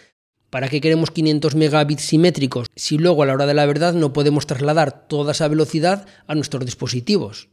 ¿Para 0.54 0.68
qué 0.68 0.80
queremos 0.80 1.10
500 1.10 1.56
megabits 1.56 2.04
simétricos 2.04 2.68
si 2.76 2.96
luego 2.96 3.24
a 3.24 3.26
la 3.26 3.32
hora 3.32 3.46
de 3.46 3.54
la 3.54 3.66
verdad 3.66 3.92
no 3.92 4.12
podemos 4.12 4.46
trasladar 4.46 5.08
toda 5.08 5.32
esa 5.32 5.48
velocidad 5.48 6.06
a 6.28 6.36
nuestros 6.36 6.64
dispositivos? 6.64 7.48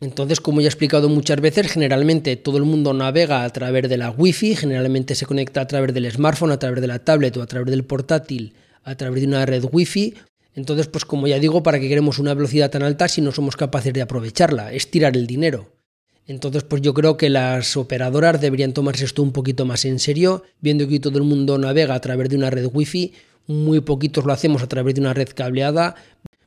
Entonces, 0.00 0.40
como 0.40 0.60
ya 0.60 0.66
he 0.66 0.68
explicado 0.68 1.08
muchas 1.08 1.40
veces, 1.40 1.72
generalmente 1.72 2.36
todo 2.36 2.58
el 2.58 2.62
mundo 2.62 2.94
navega 2.94 3.42
a 3.42 3.50
través 3.50 3.88
de 3.88 3.96
la 3.96 4.12
Wi-Fi, 4.12 4.54
generalmente 4.54 5.16
se 5.16 5.26
conecta 5.26 5.62
a 5.62 5.66
través 5.66 5.92
del 5.92 6.08
smartphone, 6.08 6.52
a 6.52 6.60
través 6.60 6.80
de 6.80 6.86
la 6.86 7.00
tablet 7.00 7.36
o 7.36 7.42
a 7.42 7.46
través 7.46 7.68
del 7.68 7.82
portátil, 7.82 8.54
a 8.84 8.94
través 8.94 9.20
de 9.20 9.26
una 9.26 9.44
red 9.44 9.64
Wi-Fi. 9.72 10.14
Entonces, 10.54 10.86
pues 10.86 11.04
como 11.04 11.26
ya 11.26 11.40
digo, 11.40 11.64
¿para 11.64 11.80
qué 11.80 11.88
queremos 11.88 12.20
una 12.20 12.34
velocidad 12.34 12.70
tan 12.70 12.84
alta 12.84 13.08
si 13.08 13.22
no 13.22 13.32
somos 13.32 13.56
capaces 13.56 13.92
de 13.92 14.02
aprovecharla? 14.02 14.72
Es 14.72 14.88
tirar 14.88 15.16
el 15.16 15.26
dinero. 15.26 15.73
Entonces, 16.26 16.62
pues 16.62 16.80
yo 16.80 16.94
creo 16.94 17.16
que 17.16 17.28
las 17.28 17.76
operadoras 17.76 18.40
deberían 18.40 18.72
tomarse 18.72 19.04
esto 19.04 19.22
un 19.22 19.32
poquito 19.32 19.66
más 19.66 19.84
en 19.84 19.98
serio, 19.98 20.42
viendo 20.60 20.88
que 20.88 21.00
todo 21.00 21.18
el 21.18 21.24
mundo 21.24 21.58
navega 21.58 21.94
a 21.94 22.00
través 22.00 22.30
de 22.30 22.36
una 22.36 22.50
red 22.50 22.68
Wi-Fi, 22.72 23.12
muy 23.46 23.80
poquitos 23.80 24.24
lo 24.24 24.32
hacemos 24.32 24.62
a 24.62 24.68
través 24.68 24.94
de 24.94 25.02
una 25.02 25.12
red 25.12 25.28
cableada. 25.34 25.96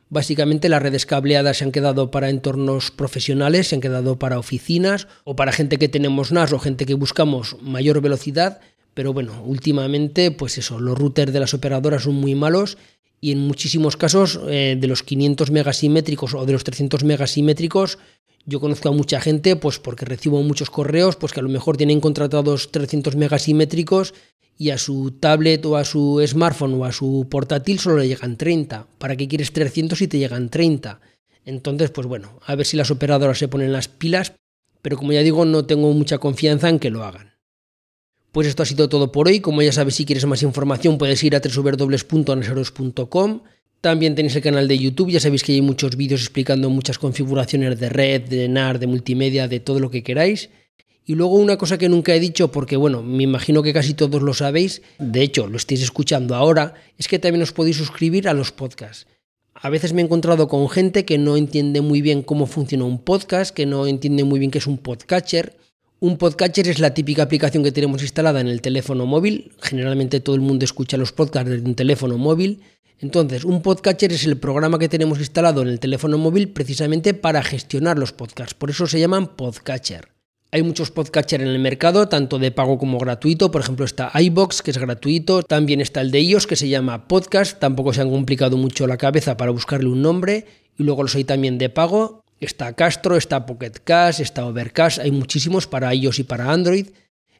Básicamente 0.10 0.70
las 0.70 0.82
redes 0.82 1.06
cableadas 1.06 1.58
se 1.58 1.66
han 1.66 1.72
quedado 1.72 2.10
para 2.10 2.30
entornos 2.30 2.92
profesionales, 2.92 3.68
se 3.68 3.76
han 3.76 3.82
quedado 3.82 4.18
para 4.18 4.40
oficinas 4.40 5.08
o 5.26 5.36
para 5.36 5.52
gente 5.52 5.78
que 5.78 5.90
tenemos 5.90 6.32
NAS 6.32 6.54
o 6.54 6.60
gente 6.60 6.86
que 6.86 6.96
buscamos 6.96 7.58
mayor 7.62 8.02
velocidad, 8.02 8.62
pero 8.97 9.13
bueno, 9.13 9.43
últimamente 9.45 10.31
pues 10.31 10.57
eso, 10.57 10.79
los 10.79 10.97
routers 10.97 11.31
de 11.31 11.39
las 11.39 11.53
operadoras 11.53 12.01
son 12.01 12.15
muy 12.15 12.33
malos 12.33 12.79
y 13.21 13.31
en 13.31 13.38
muchísimos 13.38 13.95
casos 13.95 14.39
eh, 14.49 14.75
de 14.75 14.88
los 14.88 15.03
500 15.03 15.51
megasimétricos 15.51 16.33
o 16.33 16.43
de 16.47 16.53
los 16.53 16.63
300 16.63 17.03
megasimétricos 17.03 17.99
yo 18.47 18.60
conozco 18.60 18.89
a 18.89 18.93
mucha 18.93 19.21
gente 19.21 19.55
pues 19.55 19.77
porque 19.77 20.05
recibo 20.05 20.41
muchos 20.41 20.71
correos 20.71 21.15
pues 21.15 21.31
que 21.31 21.41
a 21.41 21.43
lo 21.43 21.49
mejor 21.49 21.77
tienen 21.77 22.01
contratados 22.01 22.71
300 22.71 23.15
megasimétricos 23.15 24.15
y 24.57 24.71
a 24.71 24.79
su 24.79 25.12
tablet 25.12 25.63
o 25.67 25.77
a 25.77 25.86
su 25.86 26.19
smartphone 26.25 26.73
o 26.73 26.83
a 26.83 26.91
su 26.91 27.27
portátil 27.29 27.77
solo 27.77 27.97
le 27.97 28.07
llegan 28.07 28.36
30. 28.36 28.88
¿Para 28.97 29.15
qué 29.15 29.27
quieres 29.27 29.53
300 29.53 29.95
si 29.95 30.07
te 30.07 30.17
llegan 30.17 30.49
30? 30.49 31.01
Entonces, 31.45 31.91
pues 31.91 32.07
bueno, 32.07 32.39
a 32.43 32.55
ver 32.55 32.65
si 32.65 32.75
las 32.75 32.89
operadoras 32.89 33.38
se 33.38 33.47
ponen 33.47 33.71
las 33.71 33.89
pilas, 33.89 34.33
pero 34.81 34.97
como 34.97 35.12
ya 35.12 35.21
digo, 35.21 35.45
no 35.45 35.65
tengo 35.65 35.93
mucha 35.93 36.17
confianza 36.17 36.67
en 36.67 36.79
que 36.79 36.89
lo 36.89 37.03
hagan. 37.03 37.37
Pues 38.32 38.48
esto 38.48 38.63
ha 38.63 38.66
sido 38.66 38.90
todo 38.90 39.12
por 39.12 39.28
hoy. 39.28 39.40
Como 39.40 39.62
ya 39.62 39.72
sabes, 39.72 39.96
si 39.96 40.06
quieres 40.06 40.26
más 40.26 40.44
información 40.44 40.98
puedes 40.98 41.24
ir 41.24 41.36
a 41.36 41.42
www.anaseros.com. 41.42 43.42
También 43.82 44.16
tenéis 44.16 44.36
el 44.36 44.42
canal 44.42 44.68
de 44.68 44.78
YouTube, 44.78 45.12
ya 45.12 45.20
sabéis 45.20 45.44
que 45.44 45.54
hay 45.54 45.62
muchos 45.62 45.96
vídeos 45.96 46.22
explicando 46.22 46.70
muchas 46.70 46.98
configuraciones 46.98 47.80
de 47.80 47.90
red, 47.90 48.24
de 48.24 48.48
NAR, 48.48 48.80
de 48.80 48.88
multimedia, 48.88 49.48
de 49.48 49.60
todo 49.60 49.80
lo 49.80 49.92
que 49.92 50.04
queráis. 50.04 50.50
Y 51.06 51.16
luego 51.16 51.36
una 51.36 51.58
cosa 51.58 51.78
que 51.78 51.88
nunca 51.88 52.13
he 52.13 52.20
dicho, 52.20 52.52
porque 52.52 52.76
bueno, 52.76 53.04
me 53.04 53.24
imagino 53.24 53.63
que 53.63 53.72
casi 53.72 53.94
todos 53.94 54.22
lo 54.22 54.34
sabéis, 54.34 54.82
de 55.00 55.22
hecho 55.22 55.48
lo 55.48 55.56
estáis 55.56 55.82
escuchando 55.82 56.36
ahora, 56.36 56.74
es 56.98 57.08
que 57.08 57.20
también 57.20 57.44
os 57.44 57.54
podéis 57.54 57.78
suscribir 57.78 58.28
a 58.28 58.34
los 58.34 58.52
podcasts. 58.52 59.08
A 59.54 59.70
veces 59.70 59.94
me 59.94 60.02
he 60.02 60.06
encontrado 60.06 60.48
con 60.48 60.68
gente 60.70 61.06
que 61.06 61.18
no 61.18 61.38
entiende 61.38 61.82
muy 61.82 62.02
bien 62.02 62.24
cómo 62.24 62.46
funciona 62.46 62.84
un 62.84 63.00
podcast, 63.00 63.56
que 63.56 63.66
no 63.66 63.88
entiende 63.88 64.24
muy 64.24 64.40
bien 64.40 64.52
qué 64.52 64.58
es 64.58 64.68
un 64.68 64.80
podcatcher. 64.80 65.56
Un 65.99 66.17
podcatcher 66.17 66.67
es 66.67 66.77
la 66.77 66.93
típica 66.93 67.23
aplicación 67.23 67.63
que 67.63 67.71
tenemos 67.71 68.03
instalada 68.03 68.39
en 68.39 68.47
el 68.47 68.62
teléfono 68.62 69.07
móvil. 69.07 69.51
Generalmente 69.60 70.19
todo 70.19 70.36
el 70.36 70.41
mundo 70.41 70.63
escucha 70.63 70.95
los 70.95 71.12
podcasts 71.12 71.49
desde 71.49 71.65
un 71.65 71.73
teléfono 71.73 72.19
móvil. 72.19 72.62
Entonces, 72.99 73.43
un 73.43 73.63
podcatcher 73.63 74.13
es 74.13 74.23
el 74.25 74.38
programa 74.38 74.77
que 74.77 74.89
tenemos 74.89 75.17
instalado 75.17 75.63
en 75.63 75.69
el 75.69 75.79
teléfono 75.79 76.19
móvil 76.19 76.49
precisamente 76.49 77.15
para 77.15 77.41
gestionar 77.41 77.97
los 77.97 78.12
podcasts. 78.12 78.53
Por 78.53 78.69
eso 78.69 78.86
se 78.86 78.99
llaman 78.99 79.36
podcatcher. 79.36 80.10
Hay 80.51 80.62
muchos 80.62 80.91
podcatchers 80.91 81.43
en 81.43 81.49
el 81.49 81.57
mercado, 81.57 82.07
tanto 82.07 82.38
de 82.38 82.51
pago 82.51 82.77
como 82.77 82.99
gratuito. 82.99 83.49
Por 83.49 83.62
ejemplo, 83.62 83.83
está 83.83 84.12
iBox, 84.13 84.62
que 84.62 84.69
es 84.69 84.77
gratuito. 84.77 85.41
También 85.41 85.81
está 85.81 86.01
el 86.01 86.12
de 86.12 86.21
iOS, 86.21 86.45
que 86.45 86.55
se 86.55 86.69
llama 86.69 87.07
Podcast. 87.07 87.60
Tampoco 87.60 87.91
se 87.91 88.01
han 88.01 88.12
complicado 88.12 88.55
mucho 88.55 88.86
la 88.86 88.97
cabeza 88.97 89.36
para 89.36 89.49
buscarle 89.49 89.89
un 89.89 90.03
nombre. 90.03 90.45
Y 90.77 90.83
luego 90.83 91.01
los 91.01 91.15
hay 91.15 91.23
también 91.23 91.57
de 91.57 91.69
pago. 91.69 92.23
Está 92.39 92.73
Castro, 92.73 93.17
está 93.17 93.45
Pocket 93.45 93.73
Cast, 93.84 94.19
está 94.19 94.45
Overcast. 94.45 95.00
Hay 95.00 95.12
muchísimos 95.12 95.67
para 95.67 95.93
iOS 95.93 96.19
y 96.19 96.23
para 96.23 96.52
Android. 96.52 96.88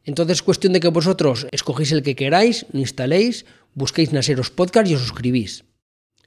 Entonces 0.04 0.38
es 0.38 0.44
cuestión 0.44 0.74
de 0.74 0.80
que 0.80 0.88
vosotros 0.88 1.48
escogéis 1.52 1.92
el 1.92 2.02
que 2.02 2.16
queráis, 2.16 2.66
instaléis, 2.74 3.46
busquéis 3.76 4.14
Naseros 4.14 4.50
Podcast 4.50 4.90
y 4.90 4.96
os 4.96 5.02
suscribís. 5.02 5.66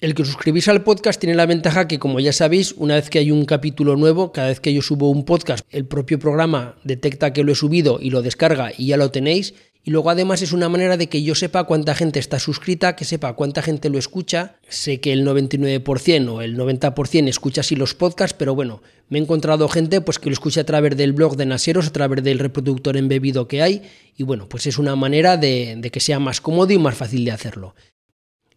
El 0.01 0.15
que 0.15 0.23
os 0.23 0.29
suscribís 0.29 0.69
al 0.69 0.83
podcast 0.83 1.21
tiene 1.21 1.35
la 1.35 1.45
ventaja 1.45 1.87
que, 1.87 1.99
como 1.99 2.21
ya 2.21 2.33
sabéis, 2.33 2.73
una 2.79 2.95
vez 2.95 3.11
que 3.11 3.19
hay 3.19 3.31
un 3.31 3.45
capítulo 3.45 3.97
nuevo, 3.97 4.33
cada 4.33 4.49
vez 4.49 4.59
que 4.59 4.73
yo 4.73 4.81
subo 4.81 5.11
un 5.11 5.27
podcast, 5.27 5.67
el 5.69 5.85
propio 5.85 6.19
programa 6.19 6.77
detecta 6.85 7.35
que 7.35 7.45
lo 7.45 7.53
he 7.53 7.55
subido 7.55 7.99
y 8.01 8.09
lo 8.09 8.23
descarga 8.23 8.73
y 8.77 8.87
ya 8.87 8.97
lo 8.97 9.11
tenéis. 9.11 9.53
Y 9.83 9.93
luego 9.93 10.11
además 10.11 10.43
es 10.43 10.53
una 10.53 10.69
manera 10.69 10.99
de 10.99 11.09
que 11.09 11.23
yo 11.23 11.35
sepa 11.35 11.65
cuánta 11.65 11.95
gente 11.95 12.19
está 12.19 12.39
suscrita, 12.39 12.97
que 12.97 13.07
sepa 13.07 13.33
cuánta 13.33 13.63
gente 13.63 13.89
lo 13.89 13.99
escucha. 13.99 14.57
Sé 14.69 15.01
que 15.01 15.13
el 15.13 15.27
99% 15.27 16.29
o 16.29 16.43
el 16.43 16.57
90% 16.57 17.29
escucha 17.29 17.63
así 17.63 17.77
los 17.77 17.95
podcasts, 17.95 18.37
pero 18.39 18.55
bueno, 18.55 18.83
me 19.09 19.19
he 19.19 19.23
encontrado 19.23 19.69
gente 19.69 20.03
pues 20.03 20.19
que 20.19 20.29
lo 20.29 20.35
escucha 20.35 20.61
a 20.61 20.65
través 20.65 20.97
del 20.99 21.15
blog 21.15 21.37
de 21.37 21.47
Naseros, 21.47 21.87
a 21.87 21.93
través 21.93 22.23
del 22.23 22.39
reproductor 22.39 22.99
embebido 22.99 23.49
que 23.49 23.63
hay. 23.63 23.83
Y 24.19 24.23
bueno, 24.23 24.49
pues 24.49 24.67
es 24.67 24.77
una 24.77 24.97
manera 24.97 25.39
de, 25.39 25.77
de 25.79 25.91
que 25.91 26.01
sea 26.01 26.19
más 26.19 26.43
cómodo 26.43 26.73
y 26.73 26.79
más 26.79 26.95
fácil 26.95 27.25
de 27.25 27.31
hacerlo. 27.31 27.75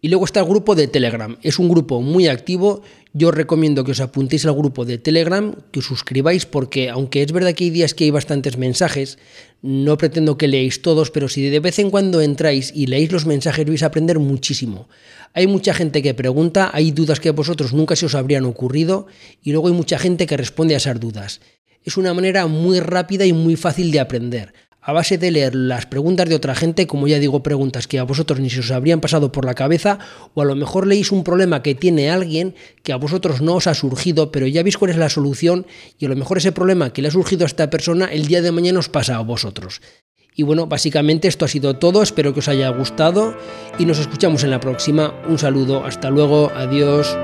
Y 0.01 0.09
luego 0.09 0.25
está 0.25 0.41
el 0.41 0.47
grupo 0.47 0.75
de 0.75 0.89
Telegram. 0.89 1.37
Es 1.41 1.57
un 1.57 1.69
grupo 1.69 2.01
muy 2.01 2.27
activo. 2.27 2.81
Yo 3.15 3.29
os 3.29 3.35
recomiendo 3.37 3.85
que 3.85 3.93
os 3.93 4.01
apuntéis 4.01 4.49
al 4.49 4.57
grupo 4.57 4.89
de 4.89 4.97
Telegram, 4.97 5.53
que 5.69 5.79
os 5.79 5.85
suscribáis, 5.85 6.49
porque 6.49 6.89
aunque 6.89 7.21
es 7.21 7.29
verdad 7.29 7.53
que 7.53 7.65
hay 7.65 7.69
días 7.69 7.93
que 7.93 8.05
hay 8.05 8.09
bastantes 8.09 8.57
mensajes, 8.57 9.21
no 9.61 10.01
pretendo 10.01 10.33
que 10.33 10.49
leáis 10.49 10.81
todos, 10.81 11.13
pero 11.13 11.29
si 11.29 11.45
de 11.45 11.61
vez 11.61 11.77
en 11.77 11.93
cuando 11.93 12.25
entráis 12.25 12.73
y 12.73 12.89
leéis 12.89 13.11
los 13.11 13.29
mensajes 13.29 13.69
vais 13.69 13.83
a 13.83 13.93
aprender 13.93 14.17
muchísimo. 14.17 14.89
Hay 15.37 15.45
mucha 15.45 15.75
gente 15.75 16.01
que 16.01 16.17
pregunta, 16.17 16.71
hay 16.73 16.89
dudas 16.89 17.19
que 17.19 17.29
a 17.29 17.37
vosotros 17.37 17.71
nunca 17.71 17.95
se 17.95 18.07
os 18.07 18.15
habrían 18.15 18.45
ocurrido, 18.45 19.05
y 19.45 19.51
luego 19.51 19.67
hay 19.67 19.77
mucha 19.77 19.99
gente 19.99 20.25
que 20.25 20.35
responde 20.35 20.73
a 20.73 20.81
esas 20.81 20.99
dudas. 20.99 21.39
Es 21.85 21.97
una 21.97 22.15
manera 22.15 22.47
muy 22.47 22.79
rápida 22.79 23.27
y 23.27 23.33
muy 23.33 23.55
fácil 23.57 23.91
de 23.91 23.99
aprender 23.99 24.53
a 24.83 24.91
base 24.91 25.17
de 25.17 25.31
leer 25.31 25.55
las 25.55 25.85
preguntas 25.85 26.27
de 26.27 26.35
otra 26.35 26.55
gente, 26.55 26.87
como 26.87 27.07
ya 27.07 27.17
digo, 27.17 27.41
preguntas 27.41 27.87
que 27.87 27.99
a 27.99 28.03
vosotros 28.03 28.39
ni 28.39 28.49
se 28.49 28.59
os 28.59 28.71
habrían 28.71 28.99
pasado 28.99 29.31
por 29.31 29.45
la 29.45 29.55
cabeza, 29.55 29.97
o 30.33 30.41
a 30.41 30.45
lo 30.45 30.55
mejor 30.55 30.85
leéis 30.85 31.11
un 31.11 31.23
problema 31.23 31.63
que 31.63 31.73
tiene 31.73 32.11
alguien 32.11 32.53
que 32.83 32.91
a 32.91 32.97
vosotros 32.97 33.41
no 33.41 33.55
os 33.55 33.67
ha 33.67 33.73
surgido, 33.73 34.31
pero 34.31 34.45
ya 34.45 34.61
veis 34.61 34.77
cuál 34.77 34.91
es 34.91 34.97
la 34.97 35.09
solución, 35.09 35.65
y 35.97 36.05
a 36.05 36.09
lo 36.09 36.17
mejor 36.17 36.37
ese 36.37 36.51
problema 36.51 36.91
que 36.91 37.01
le 37.01 37.07
ha 37.07 37.11
surgido 37.11 37.45
a 37.45 37.47
esta 37.47 37.69
persona 37.69 38.05
el 38.07 38.27
día 38.27 38.41
de 38.41 38.51
mañana 38.51 38.79
os 38.79 38.89
pasa 38.89 39.15
a 39.15 39.21
vosotros. 39.21 39.81
Y 40.35 40.43
bueno, 40.43 40.67
básicamente 40.67 41.27
esto 41.27 41.45
ha 41.45 41.47
sido 41.47 41.77
todo, 41.77 42.01
espero 42.01 42.33
que 42.33 42.39
os 42.39 42.47
haya 42.47 42.67
gustado 42.69 43.37
y 43.79 43.85
nos 43.85 43.99
escuchamos 43.99 44.43
en 44.43 44.51
la 44.51 44.59
próxima. 44.59 45.13
Un 45.29 45.37
saludo, 45.37 45.85
hasta 45.85 46.09
luego, 46.09 46.51
adiós. 46.55 47.15